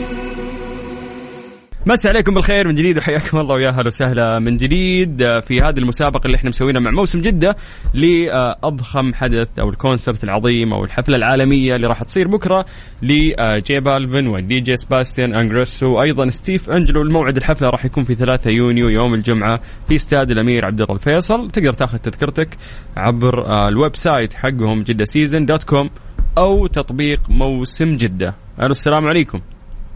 مسا 1.85 2.09
عليكم 2.09 2.33
بالخير 2.33 2.67
من 2.67 2.75
جديد 2.75 2.97
وحياكم 2.97 3.39
الله 3.39 3.55
ويا 3.55 3.69
أهلا 3.69 3.87
وسهلا 3.87 4.39
من 4.39 4.57
جديد. 4.57 5.21
آه، 5.21 5.39
في 5.39 5.61
هذه 5.61 5.77
المسابقة 5.77 6.25
اللي 6.25 6.37
إحنا 6.37 6.49
مسوينها 6.49 6.81
مع 6.81 6.91
موسم 6.91 7.21
جدة 7.21 7.55
لأضخم 7.93 9.13
حدث 9.13 9.59
أو 9.59 9.69
ال 9.69 9.76
concert 9.76 10.23
العظيم 10.23 10.73
أو 10.73 10.83
الحفلة 10.83 11.15
العالمية 11.15 11.75
اللي 11.75 11.87
راح 11.87 12.03
تصير 12.03 12.27
بكرة 12.27 12.65
ل 13.01 13.40
J 13.40 13.79
Balvin 13.79 14.20
و 14.20 14.27
DJ 14.27 14.77
سباستيان 14.77 15.35
انجريس 15.35 15.83
وأيضا 15.83 16.29
ستيف 16.29 16.69
أنجلو. 16.69 17.01
الموعد 17.01 17.37
الحفلة 17.37 17.69
راح 17.69 17.85
يكون 17.85 18.03
في 18.03 18.15
3 18.15 18.51
يونيو 18.51 18.89
يوم 18.89 19.13
الجمعة 19.13 19.59
في 19.87 19.95
استاد 19.95 20.31
الأمير 20.31 20.65
عبد 20.65 20.81
الله 20.81 20.95
الفيصل. 20.95 21.51
تقدر 21.51 21.73
تاخذ 21.73 21.97
تذكرتك 21.97 22.57
عبر 22.97 23.67
ال 23.67 23.95
website 23.95 24.33
حقهم 24.33 24.81
جدة 24.83 25.05
season 25.05 25.45
dot 25.45 25.63
com 25.63 25.89
أو 26.37 26.67
تطبيق 26.67 27.29
موسم 27.29 27.97
جدة. 27.97 28.35
ألو 28.59 28.71
السلام 28.71 29.07
عليكم. 29.07 29.41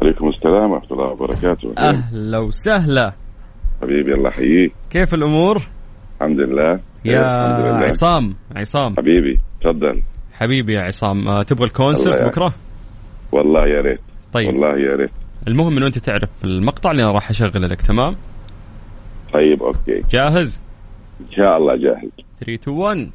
عليكم 0.01 0.27
السلام 0.29 0.71
ورحمة 0.71 0.91
الله 0.91 1.11
وبركاته. 1.11 1.73
أهلا 1.77 2.37
وسهلا. 2.37 3.13
حبيبي 3.81 4.13
الله 4.13 4.29
يحييك. 4.29 4.73
كيف 4.89 5.13
الأمور؟ 5.13 5.61
الحمد 6.15 6.39
لله. 6.39 6.71
الحمد 6.71 6.81
يا 7.05 7.71
لله. 7.71 7.85
عصام 7.85 8.35
عصام. 8.55 8.95
حبيبي 8.97 9.39
تفضل. 9.61 10.01
حبيبي 10.33 10.73
يا 10.73 10.81
عصام 10.81 11.27
آه، 11.27 11.43
تبغى 11.43 11.65
ال 11.65 11.72
concert 11.72 12.21
بكرة؟ 12.21 12.53
والله 13.31 13.67
يا 13.67 13.81
ريت. 13.81 13.99
طيب. 14.33 14.47
والله 14.47 14.67
يا 14.67 14.95
ريت. 14.95 15.11
المهم 15.47 15.77
إنه 15.77 15.87
أنت 15.87 15.97
تعرف 15.99 16.29
المقطع 16.43 16.91
اللي 16.91 17.03
أنا 17.03 17.11
راح 17.11 17.29
أشغله 17.29 17.67
لك 17.67 17.81
تمام؟ 17.81 18.15
طيب 19.33 19.63
okay. 19.63 20.01
جاهز؟ 20.11 20.61
إن 21.21 21.31
شاء 21.31 21.57
الله 21.57 21.75
جاهز. 21.75 22.09
3 22.39 22.53
2 22.53 22.77
1 22.77 23.11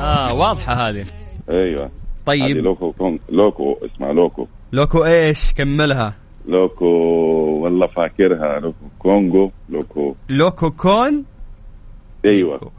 آه 0.00 0.34
واضحة 0.34 0.74
هذه. 0.74 1.04
أيوه. 1.50 1.82
هذه 1.82 1.90
طيب 2.26 2.56
لوكو 2.56 2.92
كون 2.92 3.18
لوكو 3.28 3.76
اسمها 3.84 4.12
لوكو. 4.12 4.46
لوكو 4.72 5.04
إيش؟ 5.04 5.52
كملها. 5.52 6.14
لوكو 6.46 6.86
والله 7.62 7.86
فاكرها. 7.86 8.60
لوكو 8.60 8.86
كونغو 8.98 9.50
لوكو. 9.68 10.14
لوكو 10.28 10.70
كون؟ 10.70 11.24
أيوه. 12.26 12.70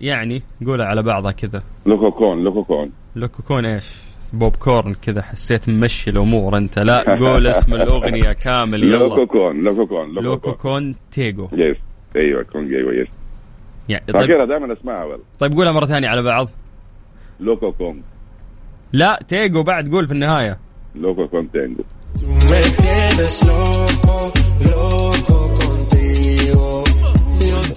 يعني 0.00 0.42
قولها 0.66 0.86
على 0.86 1.02
بعضها 1.02 1.32
كذا. 1.32 1.62
لوكو 1.86 2.10
كون 2.10 2.44
لوكو 2.44 2.64
كون. 2.64 2.92
لوكو 3.16 3.42
كون 3.42 3.66
إيش؟ 3.66 3.94
بوب 4.32 4.56
كورن 4.56 4.94
كذا 4.94 5.22
حسيت 5.22 5.68
ممشي 5.68 6.10
الأمور 6.10 6.56
أنت. 6.56 6.78
لا 6.78 7.04
قول 7.20 7.46
اسم 7.46 7.74
الأغنية 7.82 8.32
كامل 8.32 8.80
لوكو 8.80 9.04
يلا 9.16 9.26
كون 9.26 9.64
لوكو 9.64 9.86
كون 9.86 10.08
لوكو 10.08 10.20
لوكو 10.20 10.52
كون. 10.52 10.54
كون 10.54 10.94
تيجو 11.12 11.44
يس 11.52 11.76
أيوه 12.16 12.42
كونغ 12.42 12.68
أيوه 12.68 12.94
يس 12.94 13.08
يعني 13.88 14.04
طيب, 14.12 14.48
دائما 14.48 14.72
أسمعها 14.72 15.04
والله 15.04 15.24
طيب 15.38 15.52
قولها 15.52 15.72
مرة 15.72 15.86
ثانية 15.86 16.08
على 16.08 16.22
بعض. 16.22 16.48
لوكو 17.40 17.72
كونغ 17.72 18.00
لا 18.92 19.20
تيجو 19.28 19.62
بعد 19.62 19.88
قول 19.88 20.06
في 20.06 20.12
النهاية. 20.12 20.58
لوكو 20.94 21.26
كونتينجو 21.28 21.82
Me 22.16 22.60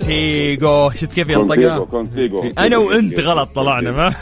تيجو 0.06 0.90
شفت 0.90 1.14
كيف 1.14 1.32
كونتيجو 1.32 1.62
ينطقها 1.62 1.86
كونتيجو 1.86 2.44
أنا 2.58 2.78
وأنت 2.78 3.20
غلط 3.20 3.50
طلعنا 3.56 3.92
ما؟ 3.92 4.16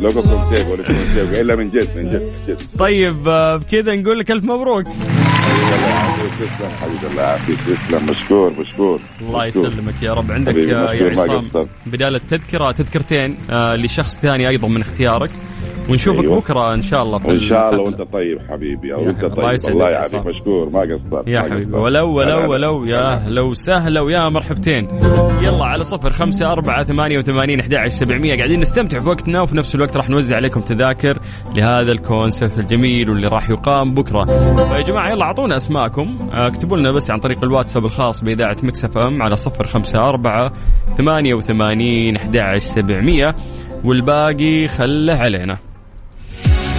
لوكو 0.00 0.22
كونتيجو 0.22 0.76
كونتيجو 0.76 1.40
إلا 1.40 1.56
من 1.56 1.70
جد 1.70 1.88
من 1.96 2.10
جد 2.10 2.22
من 2.22 2.34
جد. 2.48 2.58
طيب 2.78 3.28
آه، 3.28 3.56
بكذا 3.56 3.94
نقول 3.94 4.18
لك 4.18 4.30
ألف 4.30 4.44
مبروك. 4.44 4.86
الله 4.86 6.28
تسلم 6.40 6.68
حبيبي 6.80 7.06
الله 7.10 7.22
يعافيك 7.22 7.58
تسلم 7.60 8.06
مشكور 8.10 8.52
مشكور. 8.60 9.00
الله. 9.20 9.46
يسلمك 9.46 10.02
يا 10.02 10.12
رب. 10.12 10.32
عندك 10.32 10.54
آه، 10.54 10.92
يا 10.92 11.10
مشكور، 11.10 11.26
ما 11.28 11.34
عصام. 11.48 11.66
بدال 11.86 12.14
التذكره 12.14 12.70
تذكرتين 12.72 13.36
آه، 13.50 13.74
لشخص 13.74 14.18
ثاني 14.18 14.48
أيضا 14.48 14.68
من 14.68 14.80
اختيارك. 14.80 15.30
ونشوفك 15.90 16.22
أيوة. 16.24 16.40
بكرة 16.40 16.74
إن 16.74 16.82
شاء 16.82 17.02
الله 17.02 17.18
في 17.18 17.28
وان 17.28 17.48
شاء 17.48 17.70
الله. 17.70 17.82
وأنت 17.82 18.02
طيب 18.12 18.38
حبيبي 18.50 18.94
حبيبي، 18.94 18.94
الله 18.94 19.28
طيب 19.28 19.72
الله 19.72 19.86
يا 19.86 19.90
يعافيك. 19.92 20.26
مشكور 20.26 20.70
ما 20.70 20.80
قصرت 20.80 21.28
يا 21.28 21.40
حبيبي. 21.40 21.76
ولو 21.76 22.12
ولو. 22.12 22.50
ولو 22.50 22.84
يا 22.84 23.24
لو 23.28 23.54
سهلة 23.54 24.02
ويا 24.02 24.28
مرحبتين. 24.28 24.81
يلا 25.42 25.64
على 25.64 25.84
صفر 25.84 26.12
خمسة 26.12 26.52
أربعة 26.52 26.82
ثمانية 26.82 27.18
وثمانين 27.18 27.60
أحد 27.60 27.88
سبعمية. 27.88 28.36
قاعدين 28.36 28.60
نستمتع 28.60 28.98
في 28.98 29.08
وقتنا 29.08 29.40
وفي 29.42 29.56
نفس 29.56 29.74
الوقت 29.74 29.96
راح 29.96 30.10
نوزع 30.10 30.36
عليكم 30.36 30.60
تذاكر 30.60 31.18
لهذا 31.54 31.92
ال 31.92 32.00
concert 32.00 32.58
الجميل 32.58 33.10
واللي 33.10 33.28
راح 33.28 33.50
يقام 33.50 33.94
بكرة. 33.94 34.24
فيا 34.54 34.80
جماعة 34.80 35.10
يلا 35.10 35.22
أعطونا 35.24 35.56
أسماءكم. 35.56 36.30
آه، 36.32 36.46
اكتبوا 36.46 36.78
لنا 36.78 36.90
بس 36.90 37.10
عن 37.10 37.18
طريق 37.18 37.44
الواتساب 37.44 37.84
الخاص 37.84 38.24
بإذاعة 38.24 38.56
Mix 38.62 38.98
FM 38.98 39.22
على 39.22 39.36
صفر 39.36 39.68
خمسة 39.68 39.98
أربعة 39.98 40.52
ثمانية 40.96 41.34
وثمانين 41.34 42.16
أحد 42.16 42.56
سبعمية. 42.56 43.36
والباقي 43.84 44.68
خله 44.68 45.14
علينا. 45.14 45.71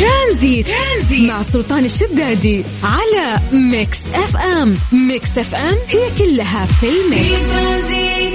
ترانزيت. 0.00 0.66
ترانزيت 0.66 1.30
مع 1.30 1.42
سلطان 1.42 1.84
الشدادي 1.84 2.64
على 2.84 3.40
Mix 3.52 4.06
FM. 4.14 4.74
Mix 5.08 5.38
FM 5.38 5.74
هي 5.88 6.08
كلها 6.18 6.66
في 6.66 6.86
ال 6.86 6.98
mix. 6.98 7.48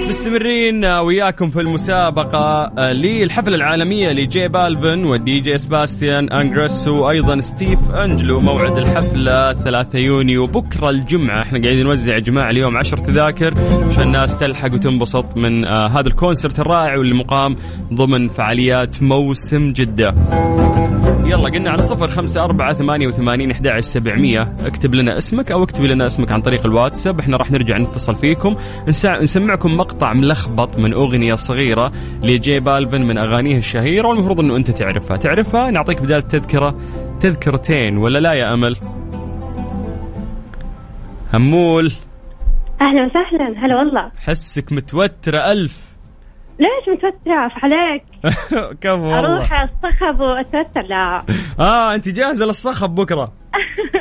مستمرين 0.09 0.85
وياكم 0.85 1.49
في 1.49 1.61
المسابقة 1.61 2.71
آه، 2.77 2.91
للحفلة 2.91 3.55
العالمية 3.55 4.09
ل 4.09 4.28
J 4.28 4.47
Balvin 4.47 5.05
وال 5.05 5.39
DJ 5.39 5.57
Sebastian 5.57 6.29
Ingrosso 6.29 6.87
وأيضا 6.87 7.39
Steve 7.41 7.91
Angello 7.91 8.39
موعد 8.39 8.77
الحفلة 8.77 9.53
3 9.53 9.99
يونيو. 9.99 10.45
بكرة 10.45 10.89
الجمعة 10.89 11.41
إحنا 11.41 11.61
قاعدين 11.61 11.83
نوزع 11.83 12.13
يا 12.13 12.19
جماعة 12.19 12.49
اليوم 12.49 12.77
10 12.77 12.99
تذاكر 12.99 13.53
عشان 13.89 14.03
الناس 14.03 14.37
تلحق 14.37 14.73
وتنبسط 14.73 15.37
من 15.37 15.65
آه 15.65 15.87
هذا 15.87 16.07
ال 16.07 16.14
concert 16.14 16.59
الرائع 16.59 16.97
واللي 16.97 17.15
مقام 17.15 17.55
ضمن 17.93 18.29
فعاليات 18.29 19.03
موسم 19.03 19.73
جدة. 19.73 20.15
يلا 21.25 21.49
قلنا 21.53 21.71
على 21.71 21.83
صفر 21.83 22.07
خمسة 22.07 22.43
أربعة 22.43 22.73
ثمانية 22.73 23.07
وثمانين 23.07 23.51
أحد 23.51 23.79
سبعمية. 23.79 24.41
اكتب 24.59 24.95
لنا 24.95 25.17
اسمك 25.17 25.51
أو 25.51 25.63
اكتبي 25.63 25.87
لنا 25.87 26.05
اسمك 26.05 26.31
عن 26.31 26.41
طريق 26.41 26.65
الواتساب. 26.65 27.19
إحنا 27.19 27.37
راح 27.37 27.51
نرجع 27.51 27.77
نتصل 27.77 28.15
فيكم. 28.15 28.55
نسع... 28.87 29.21
نسمعكم 29.21 29.77
مقطع 29.77 30.13
ملخبط 30.13 30.79
من 30.79 30.93
أغنية 30.93 31.35
صغيرة 31.35 31.91
لجي 32.23 32.59
بالفن 32.59 33.03
من 33.03 33.17
أغانيه 33.17 33.57
الشهيرة. 33.57 34.07
والمفروض 34.07 34.39
أنه 34.39 34.55
أنت 34.55 34.71
تعرفها. 34.71 35.17
تعرفها؟ 35.17 35.71
نعطيك 35.71 36.01
بدال 36.01 36.17
التذكرة 36.17 36.75
تذكرتين 37.19 37.97
ولا 37.97 38.19
لا 38.19 38.33
يا 38.33 38.53
أمل؟ 38.53 38.75
همول. 41.33 41.91
أهلا 42.81 43.05
وسهلا. 43.05 43.65
هلا 43.65 43.75
والله. 43.75 44.11
حسك 44.19 44.73
متوترة 44.73 45.51
ألف. 45.51 45.92
ليش 46.63 46.97
متوترة؟ 46.97 47.51
عليك. 47.63 48.03
كم 48.81 48.99
والله. 49.01 49.19
أروح 49.19 49.61
الصخب 49.61 50.19
وأتوتر. 50.19 50.81
لا. 50.89 51.25
آه 51.59 51.95
أنت 51.95 52.09
جاهزة 52.09 52.45
للصخب 52.45 52.95
بكرة. 52.95 53.33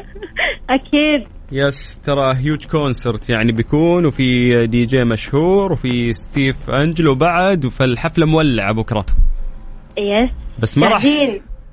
أكيد. 0.70 1.28
yes 1.52 1.98
ترى 2.00 2.32
huge 2.36 2.66
concert 2.66 3.30
يعني 3.30 3.52
بيكون 3.52 4.06
وفي 4.06 4.66
دي 4.66 4.84
جي 4.84 5.04
مشهور 5.04 5.72
وفي 5.72 6.12
Steve 6.12 6.70
Angello 6.70 7.14
بعد 7.14 7.66
فالحفلة 7.66 8.26
مولعة 8.26 8.72
بكرة. 8.72 9.06
yes. 9.98 10.30
بس 10.58 10.78
ما 10.78 10.88
راح 10.88 11.02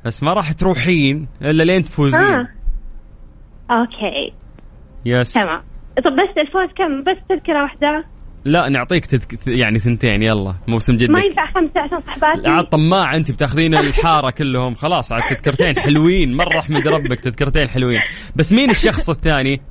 بس 0.05 0.23
ما 0.23 0.33
راح 0.33 0.51
تروحين 0.51 1.27
إلا 1.41 1.63
لين 1.63 1.83
تفوزين. 1.83 2.21
ها 2.21 2.47
okay. 3.71 4.35
yes. 5.05 5.33
تمام. 5.33 5.61
طب 5.97 6.11
بس 6.11 6.37
الفوز 6.37 6.69
كم؟ 6.77 7.01
بس 7.03 7.17
تذكرة 7.29 7.61
واحدة. 7.63 8.05
لا 8.45 8.69
نعطيك 8.69 9.05
تذك... 9.05 9.47
يعني 9.47 9.79
ثنتين 9.79 10.23
يلا 10.23 10.55
موسم 10.67 10.97
جدة. 10.97 11.09
ما 11.09 11.19
ينفع 11.19 11.45
خمسة 11.51 11.79
عشان 11.79 11.99
صحباتي. 11.99 12.49
عاد 12.49 12.65
طماع 12.65 13.15
أنت 13.15 13.31
بتاخذين 13.31 13.75
الحارة 13.75 14.29
كلهم. 14.29 14.73
خلاص 14.73 15.13
عاد 15.13 15.21
تذكرتين 15.29 15.79
حلوين. 15.79 16.37
مره 16.37 16.59
احمد 16.59 16.87
ربك 16.87 17.19
تذكرتين 17.19 17.69
حلوين. 17.69 17.99
بس 18.35 18.53
مين 18.53 18.69
الشخص 18.69 19.09
الثاني؟ 19.09 19.61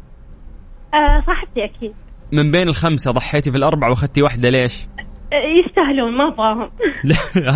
آه 0.94 1.22
صاحبتي 1.26 1.64
أكيد. 1.64 1.92
من 2.32 2.50
بين 2.50 2.68
الخمسة 2.68 3.10
ضحيتي 3.10 3.50
في 3.50 3.56
الأربعة 3.56 3.90
وأخذتي 3.90 4.22
واحدة 4.22 4.48
ليش؟ 4.48 4.86
آه، 5.32 5.66
يستاهلون 5.66 6.16
ما 6.16 6.28
أبغاهم. 6.28 6.70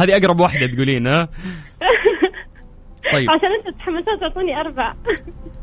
هذه 0.00 0.16
أقرب 0.16 0.40
واحدة 0.40 0.66
تقولين 0.66 1.06
ها؟ 1.06 1.28
طيب. 3.12 3.30
عشان 3.30 3.48
أنتم 3.58 3.78
تحمسون 3.78 4.20
تعطوني 4.20 4.60
أربع 4.60 4.94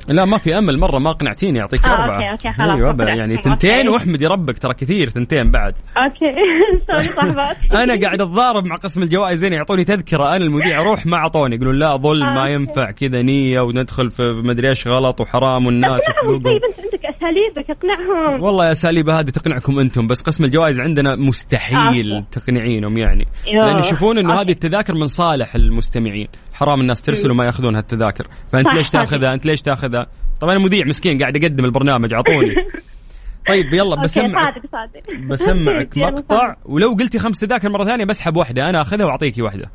لا 0.09 0.25
ما 0.25 0.37
في 0.37 0.57
أمل. 0.57 0.79
مرة 0.79 0.99
ما 0.99 1.09
اقنعتيني. 1.09 1.61
اعطيك 1.61 1.85
آه، 1.85 1.89
أربعة. 1.89 2.15
okay، 2.15 2.31
okay، 2.31 2.57
خلاص، 2.57 2.81
أقنعك. 2.81 3.17
يعني. 3.17 3.37
ثنتين 3.37 3.89
واحمدي 3.89 4.27
ربك. 4.27 4.57
ترى 4.59 4.73
كثير 4.73 5.09
ثنتين 5.09 5.51
بعد. 5.51 5.73
okay. 5.97 6.35
sorry 6.91 7.03
صاحباتي 7.03 7.59
أنا 7.83 8.01
قاعد 8.01 8.21
أتضارب 8.21 8.65
مع 8.65 8.75
قسم 8.75 9.03
الجوائز. 9.03 9.45
هنا 9.45 9.55
يعطوني 9.55 9.83
تذكرة. 9.83 10.27
أنا 10.35 10.45
المذيع 10.45 10.81
أروح 10.81 11.05
ما 11.05 11.17
أعطوني. 11.17 11.55
يقولون 11.55 11.79
لا 11.79 11.95
ظلم 11.97 12.23
آه، 12.23 12.33
ما 12.33 12.41
okay. 12.41 12.53
ينفع 12.53 12.91
كذا 12.91 13.21
نية 13.21 13.59
وندخل 13.61 14.09
في 14.09 14.41
مدري 14.45 14.69
إيش 14.69 14.87
غلط 14.87 15.21
وحرام 15.21 15.65
والناس 15.65 16.01
اقنعهم. 16.09 16.43
طيب 16.43 16.61
أنت 16.69 16.79
عندك 16.79 17.05
أساليبك. 17.05 17.69
اقنعهم. 17.71 18.43
والله 18.43 18.65
يا 18.65 18.71
أساليب 18.71 19.09
هذه 19.09 19.29
تقنعكم 19.29 19.79
أنتم. 19.79 20.07
بس 20.07 20.21
قسم 20.21 20.43
الجوائز 20.43 20.81
عندنا 20.81 21.15
مستحيل 21.15 22.13
آه. 22.13 22.25
تقنعينهم 22.31 22.97
يعني. 22.97 23.25
لأن 23.53 23.79
يشوفون 23.79 24.17
إنه. 24.17 24.41
هذه 24.41 24.51
التذاكر 24.51 24.93
من 24.93 25.05
صالح 25.05 25.55
المستمعين. 25.55 26.27
حرام 26.59 26.81
الناس 26.81 27.01
ترسل 27.01 27.31
وما 27.31 27.45
يأخذون 27.45 27.75
هالتذاكر. 27.75 28.27
فأنت 28.51 28.67
صح، 28.67 28.73
ليش. 28.73 28.89
تأخذها؟ 28.89 29.33
أنت 29.33 29.45
ليش 29.45 29.61
تأخذها؟ 29.61 30.07
طبعا 30.41 30.53
أنا 30.53 30.63
مذيع 30.63 30.85
مسكين 30.85 31.17
قاعد 31.17 31.35
اقدم 31.43 31.65
البرنامج 31.65 32.13
أعطوني. 32.13 32.55
طيب 33.49 33.73
يلا 33.73 34.03
بسمعك. 34.03 34.31
صادق 34.31 34.65
صادق. 34.71 35.27
بسمعك 35.29 35.97
مقطع. 35.97 36.55
ولو 36.65 36.93
قلتي 36.93 37.19
خمس 37.19 37.39
تذاكر 37.39 37.69
مرة 37.69 37.85
ثانية 37.85 38.05
بسحب 38.05 38.35
واحدة. 38.35 38.69
أنا 38.69 38.81
أخذها 38.81 39.05
وأعطيكي 39.05 39.41
واحدة. 39.41 39.71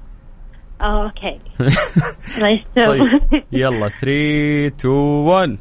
أوكي. 0.83 1.39
طيب 2.87 3.01
يلا 3.53 3.89
3 3.89 4.67
2 4.67 4.95
1 4.95 5.59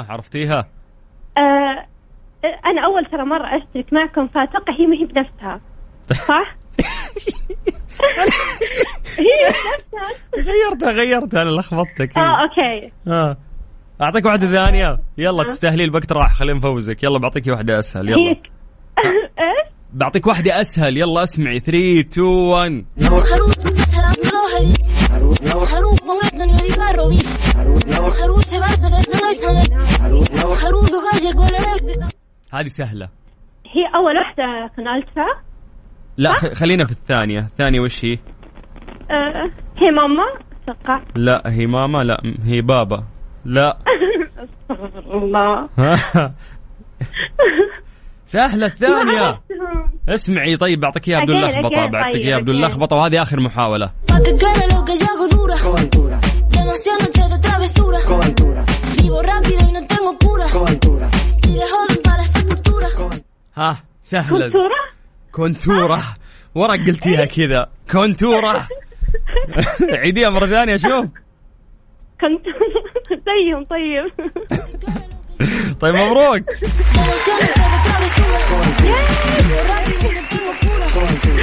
ها 0.00 0.12
عرفتيها؟ 0.12 0.68
آه، 1.38 1.86
أنا 2.66 2.84
أول 2.84 3.06
ترى 3.06 3.24
مرة 3.24 3.46
أشترك 3.56 3.92
معكم 3.92 4.26
فأتوقع 4.28 4.72
هي 4.78 4.86
ما 4.86 4.96
هي 5.00 5.04
بنفسها 5.04 5.60
صح؟ 6.26 6.56
هي 9.18 9.48
بنفسها 9.48 10.52
غيرتها 10.52 10.92
غيرتها 10.92 11.42
أنا 11.42 11.50
لخبطتك. 11.50 12.18
آه 12.18 12.42
أوكي. 12.42 12.92
ها 13.06 13.36
أعطيك 14.00 14.26
واحدة 14.26 14.62
ثانية. 14.62 14.98
يلا 15.18 15.42
تستاهلي 15.44 15.84
الوقت 15.84 16.12
راح. 16.12 16.34
خلينا 16.34 16.58
نفوزك. 16.58 17.02
يلا 17.02 17.18
بعطيك 17.18 17.46
واحدة 17.46 17.78
أسهل. 17.78 18.08
يلا. 18.08 18.28
إيش؟ 18.28 18.38
بعطيك 19.92 20.26
واحدة 20.26 20.60
أسهل. 20.60 20.96
يلا 20.96 21.22
اسمعي. 21.22 21.60
3 21.60 22.00
2 22.00 22.26
1 22.26 22.84
هذه 32.52 32.68
سهلة. 32.68 33.08
هي 33.66 33.86
أول 33.94 34.16
واحدة 34.16 34.70
كنالتها 34.76 35.42
لا 36.16 36.32
خلينا 36.32 36.84
في 36.84 36.92
الثانية. 36.92 37.38
الثانية 37.38 37.80
وش 37.80 38.04
هي؟ 38.04 38.18
آه، 39.10 39.50
هي 39.76 39.90
ماما 39.90 40.24
أتوقع. 40.62 41.02
لا 41.14 41.42
هي 41.46 41.66
ماما 41.66 42.04
لا 42.04 42.22
هي 42.44 42.60
بابا. 42.60 43.04
لا. 43.44 43.78
أستغفر 44.70 45.18
الله. 45.18 45.68
سهلة 48.30 48.66
الثانية. 48.66 49.40
اسمعي 50.08 50.56
طيب 50.56 50.80
بعطيك 50.80 51.08
اياها 51.08 51.24
بدون 51.24 51.44
أجل، 51.44 51.62
بعطيك 51.62 52.12
طيب، 52.12 52.22
اياها 52.22 52.40
بدون 52.40 52.64
أجل. 52.64 52.66
لخبطة 52.66 52.96
وهذه 52.96 53.24
dejo 61.44 61.96
para 62.04 62.24
ها 63.56 63.82
سهلة. 64.02 64.46
كنتورة 64.46 64.70
كونتورة. 65.32 66.02
ورق 66.54 66.86
قلتيها 66.86 67.24
كذا. 67.24 67.66
كونتورة. 67.92 68.68
عيديها 70.02 70.30
مرة 70.30 70.46
ثانية 70.46 70.76
شوف. 70.76 71.06
كنت 72.20 72.46
زيهم 73.10 73.64
طيب. 73.64 74.30
طيب 75.80 75.94
مبروك. 75.94 76.44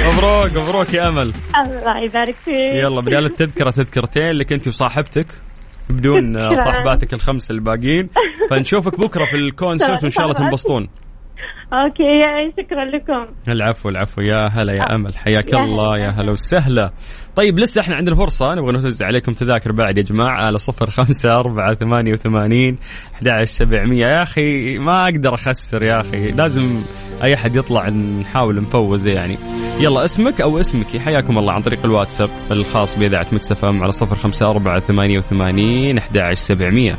مبروك 0.06 0.56
مبروك 0.56 0.94
يا 0.94 1.08
أمل. 1.08 1.32
الله 1.66 1.98
يبارك 1.98 2.34
فيك. 2.34 2.54
يلا 2.54 3.00
بدال 3.00 3.24
التذكرة 3.24 3.70
تذكرتين 3.70 4.32
لك 4.32 4.52
أنت 4.52 4.68
وصاحبتك 4.68 5.26
بدون 5.90 6.36
آه،. 6.36 6.54
صاحباتك 6.54 7.14
الخمسة 7.14 7.52
الباقيين. 7.52 8.08
فنشوفك 8.50 9.00
بكرة 9.00 9.24
في 9.26 9.36
الكونسرت 9.36 10.02
وإن 10.02 10.10
شاء 10.10 10.24
الله 10.24 10.34
تنبسطون. 10.44 10.88
أوكي 11.72 12.52
شكرا 12.62 12.84
لكم. 12.84 13.32
العفو 13.48 13.88
العفو. 13.88 14.20
يا 14.20 14.46
هلا 14.50 14.72
يا 14.72 14.94
أمل 14.94 15.16
حياك 15.16 15.52
يا 15.52 15.58
الله. 15.58 15.98
يا 15.98 16.08
هلا 16.10 16.32
وسهلا. 16.32 16.92
طيب 17.36 17.58
لسه 17.58 17.80
إحنا 17.80 17.96
عندنا 17.96 18.14
فرصة 18.14 18.54
نبغى 18.54 18.72
نوزع 18.72 19.06
عليكم 19.06 19.32
تذاكر 19.32 19.72
بعد 19.72 19.98
يا 19.98 20.02
جماعة 20.02 20.46
على 20.46 20.58
صفر 20.58 20.90
خمسة 20.90 21.28
أربعة 21.30 21.74
ثمانية 21.74 22.12
وثمانين 22.12 22.78
أحد 23.22 23.44
سبعمية. 23.44 24.06
يا 24.06 24.22
أخي 24.22 24.78
ما 24.78 25.04
أقدر 25.04 25.34
أخسر 25.34 25.82
يا 25.82 26.00
أخي. 26.00 26.30
لازم 26.30 26.82
أي 27.22 27.34
أحد 27.34 27.56
يطلع 27.56 27.88
نحاول 27.88 28.62
نفوزه 28.62 29.10
يعني. 29.10 29.38
يلا 29.80 30.04
اسمك 30.04 30.40
أو 30.40 30.60
اسمك. 30.60 30.96
حياكم 30.96 31.38
الله 31.38 31.52
عن 31.52 31.62
طريق 31.62 31.84
الواتساب 31.84 32.30
الخاص 32.50 32.96
على 33.82 33.92
خمسة 34.16 34.50
أربعة 34.50 34.80
ثمانية 34.80 35.18
وثمانين 35.18 35.98
أحد 35.98 36.18
سبعمية. 36.32 36.98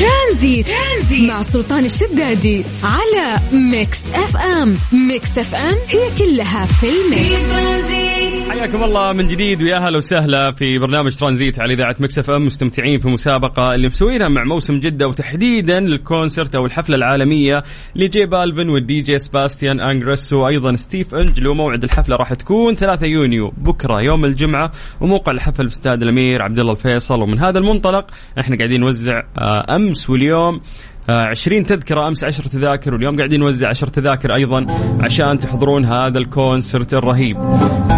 ترانزيت. 0.00 0.66
ترانزيت 0.66 1.30
مع 1.30 1.42
سلطان 1.42 1.84
الشدادي 1.84 2.64
على 2.84 3.40
Mix 3.52 4.00
FM. 4.14 4.76
Mix 5.08 5.38
FM 5.38 5.74
هي 5.88 6.18
كلها 6.18 6.66
في 6.66 6.86
ال 6.86 7.00
mix. 7.00 7.54
حياكم 8.50 8.84
الله 8.84 9.12
من 9.12 9.28
جديد 9.28 9.62
ويا 9.62 9.78
هلا 9.78 9.98
وسهلا 9.98 10.52
في 10.52 10.78
برنامج 10.78 11.16
ترانزيت 11.16 11.60
على 11.60 11.74
إذاعة 11.74 11.96
Mix 12.00 12.30
FM. 12.30 12.46
مستمتعين 12.46 12.98
في 13.00 13.08
مسابقة 13.08 13.74
اللي 13.74 13.88
مسوينها 13.88 14.28
مع 14.28 14.44
موسم 14.44 14.80
جدة 14.80 15.08
وتحديدا 15.08 15.25
لل 15.34 15.61
concert 15.61 16.54
أو 16.54 16.66
الحفلة 16.66 16.96
العالمية 16.96 17.64
ل 17.96 18.11
J 18.11 18.26
Balvin 18.26 18.68
وال 18.68 19.00
DJ 19.00 19.18
Sebastian 19.18 19.80
Ingrosso 19.80 20.32
وأيضا 20.32 20.76
Steve 20.76 21.14
Angello 21.14 21.54
موعد 21.54 21.84
الحفلة 21.84 22.16
راح 22.16 22.34
تكون 22.34 22.74
3 22.74 23.06
يونيو 23.06 23.52
بكرة 23.56 24.00
يوم 24.02 24.24
الجمعة 24.24 24.72
وموقع 25.00 25.32
الحفل 25.32 25.68
في 25.68 25.74
استاد 25.74 26.02
الأمير 26.02 26.42
عبد 26.42 26.58
الله 26.58 26.72
الفيصل. 26.72 27.22
ومن 27.22 27.38
هذا 27.38 27.58
المنطلق 27.58 28.06
إحنا 28.38 28.56
قاعدين 28.56 28.80
نوزع 28.80 29.22
آه، 29.38 29.76
أمس 29.76 30.10
واليوم 30.10 30.60
20 31.08 31.66
تذكرة 31.66 32.08
أمس 32.08 32.24
10 32.24 32.48
تذاكر 32.48 32.94
واليوم 32.94 33.16
قاعدين 33.16 33.40
نوزع 33.40 33.68
10 33.68 33.88
تذاكر 33.88 34.34
أيضا 34.34 34.66
عشان 35.02 35.38
تحضرون 35.38 35.84
هذا 35.84 36.18
ال 36.18 36.27
concert 36.27 36.94
الرهيب. 36.94 37.36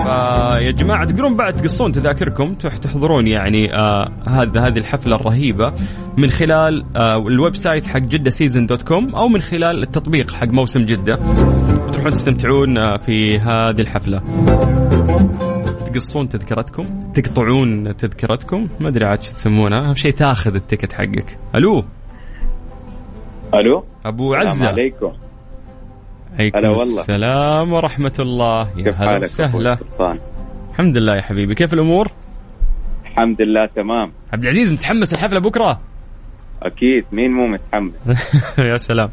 فيا 0.02 0.70
جماعة 0.70 1.04
تقدرون 1.04 1.36
بعد 1.36 1.52
تقصون 1.56 1.92
تذاكركم 1.92 2.54
تح- 2.54 2.76
تحضرون 2.76 3.26
يعني 3.26 3.74
آه 3.74 4.12
هذا 4.26 4.60
هذه 4.66 4.78
الحفلة 4.78 5.16
الرهيبة 5.16 5.72
من 6.16 6.30
خلال 6.30 6.84
آه 6.96 7.18
ال 7.18 7.56
website 7.56 7.86
حق 7.86 7.98
Jeddah 7.98 8.30
Season 8.30 8.66
dot 8.66 8.82
com 8.82 9.14
أو 9.14 9.28
من 9.28 9.40
خلال 9.40 9.82
التطبيق 9.82 10.30
حق 10.30 10.48
موسم 10.48 10.80
جدة. 10.80 11.18
وتروحون 11.86 12.10
تستمتعون 12.12 12.78
آه 12.78 12.96
في 12.96 13.38
هذه 13.38 13.80
الحفلة. 13.80 14.22
تقصون 15.94 16.28
تذكرتكم؟ 16.28 17.12
تقطعون 17.14 17.96
تذكرتكم؟ 17.96 18.68
ما 18.80 18.88
أدري 18.88 19.04
عاد 19.04 19.22
شو 19.22 19.32
تسمونها 19.32 19.88
أهم 19.88 19.94
شيء 19.94 20.10
تاخذ 20.12 20.54
التيكت 20.54 20.92
حقك. 20.92 21.38
ألو؟ 21.54 21.84
ألو؟ 23.54 23.84
أبو 24.06 24.34
السلام 24.34 24.48
عزة. 24.48 24.68
عليكم. 24.68 25.12
عليكم 26.38 26.58
هلا 26.58 26.68
والله. 26.68 26.82
السلام 27.00 27.72
ورحمة 27.72 28.12
الله. 28.18 28.68
يا 28.78 28.92
هلا 28.92 29.18
وسهلا؟ 29.18 29.78
الحمد 30.70 30.96
لله 30.96 31.14
يا 31.16 31.22
حبيبي. 31.22 31.54
كيف 31.54 31.74
الأمور؟ 31.74 32.08
الحمد 33.06 33.42
لله 33.42 33.66
تمام. 33.66 34.12
عبد 34.32 34.42
العزيز 34.42 34.72
متحمس 34.72 35.12
الحفله 35.12 35.40
بكرة؟ 35.40 35.80
أكيد. 36.62 37.04
مين 37.12 37.30
مو 37.30 37.46
متحمس؟ 37.46 37.94
يا 38.70 38.76
سلام. 38.76 39.10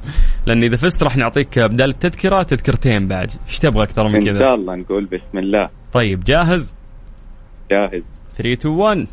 لأن 0.47 0.63
إذا 0.63 0.75
فزت 0.75 1.03
راح 1.03 1.17
نعطيك 1.17 1.59
بدال 1.59 1.89
التذكرة 1.89 2.43
تذكرتين 2.43 3.07
بعد. 3.07 3.31
إيش 3.47 3.59
تبغى 3.59 3.83
أكثر 3.83 4.07
من 4.07 4.15
إن 4.15 4.25
كذا؟ 4.25 4.39
شاء 4.39 4.55
الله 4.55 4.75
نقول 4.75 5.05
بسم 5.05 5.37
الله. 5.37 5.69
طيب 5.93 6.23
جاهز؟ 6.23 6.75
جاهز. 7.71 8.03
3 8.35 8.53
2 8.53 8.75
1 8.75 9.07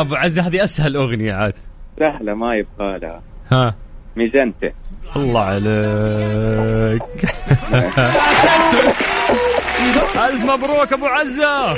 أبو 0.00 0.14
عزه 0.14 0.42
هذه 0.42 0.64
أسهل 0.64 0.96
أغنية 0.96 1.32
عاد. 1.32 1.54
سهلة 1.98 2.34
ما 2.34 2.54
يبغى 2.54 2.98
لها. 2.98 3.22
ها. 3.52 3.74
ميزنته 4.16 4.72
الله 5.16 5.40
عليك. 5.40 7.02
ألف 10.26 10.44
مبروك 10.44 10.92
أبو 10.92 11.06
عزة. 11.06 11.68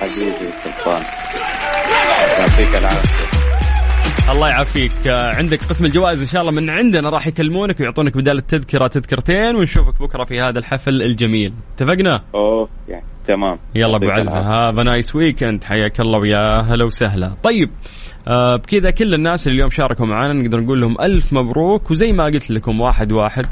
حبيبي 0.00 0.50
سلطان. 0.64 1.02
يعطيك 2.38 2.76
العافية. 2.78 3.27
الله 4.32 4.48
يعافيك. 4.48 5.06
آه، 5.06 5.34
عندك 5.34 5.58
قسم 5.58 5.84
الجوائز 5.84 6.20
إن 6.20 6.26
شاء 6.26 6.40
الله 6.40 6.52
من 6.52 6.70
عندنا 6.70 7.10
راح 7.10 7.26
يكلمونك 7.26 7.80
ويعطونك 7.80 8.16
بدال 8.16 8.38
التذكره 8.38 8.86
تذكرتين 8.86 9.56
ونشوفك 9.56 10.02
بكرة 10.02 10.24
في 10.24 10.40
هذا 10.40 10.58
الحفل 10.58 11.02
الجميل. 11.02 11.52
اتفقنا؟ 11.74 12.22
اوه 12.34 12.68
يعني 12.88 13.04
تمام. 13.26 13.58
يلا 13.74 13.96
أبو 13.96 14.10
عزة. 14.10 14.38
have 14.38 14.74
nice 14.74 15.16
weekend 15.16 15.64
حياك 15.64 16.00
الله 16.00 16.18
ويا 16.18 16.62
هلا 16.62 16.84
وسهلا. 16.84 17.34
طيب 17.42 17.70
آه 18.28 18.56
بكذا 18.56 18.90
كل 18.90 19.14
الناس 19.14 19.46
اللي 19.46 19.56
اليوم 19.56 19.70
شاركوا 19.70 20.06
معنا 20.06 20.32
نقدر 20.32 20.60
نقول 20.60 20.80
لهم 20.80 21.00
ألف 21.00 21.32
مبروك. 21.32 21.90
وزي 21.90 22.12
ما 22.12 22.24
قلت 22.24 22.50
لكم 22.50 22.80
واحد 22.80 23.12
واحد. 23.12 23.46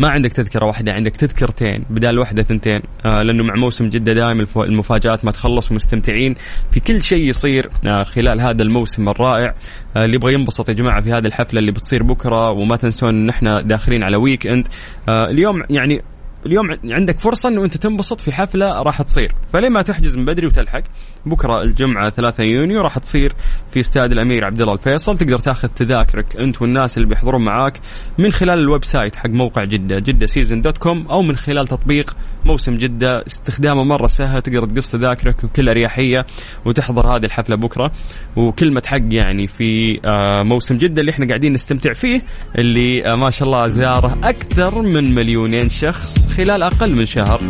ما 0.00 0.08
عندك 0.08 0.32
تذكرة 0.32 0.66
واحدة 0.66 0.92
عندك 0.92 1.16
تذكرتين 1.16 1.84
بدال 1.90 2.18
واحدة 2.18 2.42
ثنتين. 2.42 2.82
آه 3.04 3.22
لأنه 3.22 3.44
مع 3.44 3.54
موسم 3.54 3.88
جدة 3.88 4.12
دائما 4.12 4.46
المفاجآت 4.56 5.24
ما 5.24 5.30
تخلص 5.30 5.72
ومستمتعين 5.72 6.34
في 6.70 6.80
كل 6.80 7.02
شيء 7.02 7.28
يصير 7.28 7.70
آه 7.86 8.02
خلال 8.02 8.40
هذا 8.40 8.62
الموسم 8.62 9.08
الرائع. 9.08 9.54
آه 9.96 10.04
اللي 10.04 10.14
يبغى 10.16 10.34
ينبسط 10.34 10.68
يا 10.68 10.74
جماعة 10.74 11.00
في 11.00 11.12
هذه 11.12 11.26
الحفلة 11.26 11.60
اللي 11.60 11.72
بتصير 11.72 12.02
بكرة 12.02 12.50
وما 12.50 12.76
تنسون 12.76 13.08
إن 13.08 13.28
إحنا 13.28 13.62
داخلين 13.62 14.02
على 14.02 14.16
weekend 14.16 14.68
آه 15.08 15.30
اليوم 15.30 15.62
يعني 15.70 16.02
اليوم 16.46 16.66
عندك 16.84 17.18
فرصة 17.18 17.48
إنه 17.48 17.64
أنت 17.64 17.76
تنبسط 17.76 18.20
في 18.20 18.32
حفلة 18.32 18.82
راح 18.82 19.02
تصير، 19.02 19.34
فليه 19.52 19.68
ما 19.68 19.82
تحجز 19.82 20.16
من 20.18 20.24
بدري 20.24 20.46
وتلحق؟ 20.46 20.82
بكرة 21.26 21.62
الجمعة 21.62 22.10
3 22.10 22.44
يونيو 22.44 22.80
راح 22.80 22.98
تصير 22.98 23.32
في 23.70 23.80
استاد 23.80 24.12
الأمير 24.12 24.44
عبد 24.44 24.60
الله 24.60 24.72
الفيصل، 24.72 25.18
تقدر 25.18 25.38
تاخذ 25.38 25.68
تذاكرك 25.68 26.36
أنت 26.36 26.62
والناس 26.62 26.98
اللي 26.98 27.08
بيحضرون 27.08 27.44
معاك 27.44 27.80
من 28.18 28.32
خلال 28.32 28.58
ال 28.58 28.84
website 28.84 29.16
حق 29.16 29.30
موقع 29.30 29.64
جدة، 29.64 29.98
Jeddah 29.98 30.26
Season 30.26 30.60
dot 30.60 30.78
com 30.78 31.06
أو 31.06 31.22
من 31.22 31.36
خلال 31.36 31.66
تطبيق 31.66 32.16
موسم 32.44 32.74
جدة، 32.74 33.26
استخدامه 33.26 33.84
مرة 33.84 34.06
سهل 34.06 34.42
تقدر 34.42 34.66
تقص 34.66 34.90
تذاكرك 34.90 35.46
بكل 35.46 35.68
أريحية 35.68 36.26
وتحضر 36.64 37.16
هذه 37.16 37.24
الحفلة 37.24 37.56
بكرة، 37.56 37.92
وكلمة 38.36 38.82
حق 38.86 39.00
يعني 39.10 39.46
في 39.46 40.00
آه، 40.04 40.42
موسم 40.42 40.76
جدة 40.76 41.00
اللي 41.00 41.12
إحنا 41.12 41.26
قاعدين 41.26 41.52
نستمتع 41.52 41.92
فيه 41.92 42.22
اللي 42.58 43.06
آه، 43.06 43.14
ما 43.14 43.30
شاء 43.30 43.48
الله 43.48 43.66
زاره 43.66 44.18
أكثر 44.24 44.82
من 44.82 45.14
مليونين 45.14 45.68
شخص. 45.68 46.27
خلال 46.28 46.62
أقل 46.62 46.94
من 46.94 47.06
شهر 47.06 47.40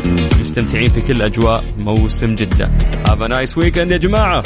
مستمتعين 0.41 0.91
في 0.91 1.01
كل 1.01 1.23
أجواء 1.23 1.65
موسم 1.79 2.35
جدة. 2.35 2.71
have 3.09 3.23
nice 3.23 3.59
weekend 3.59 3.93
يا 3.93 3.97
جماعة. 3.97 4.43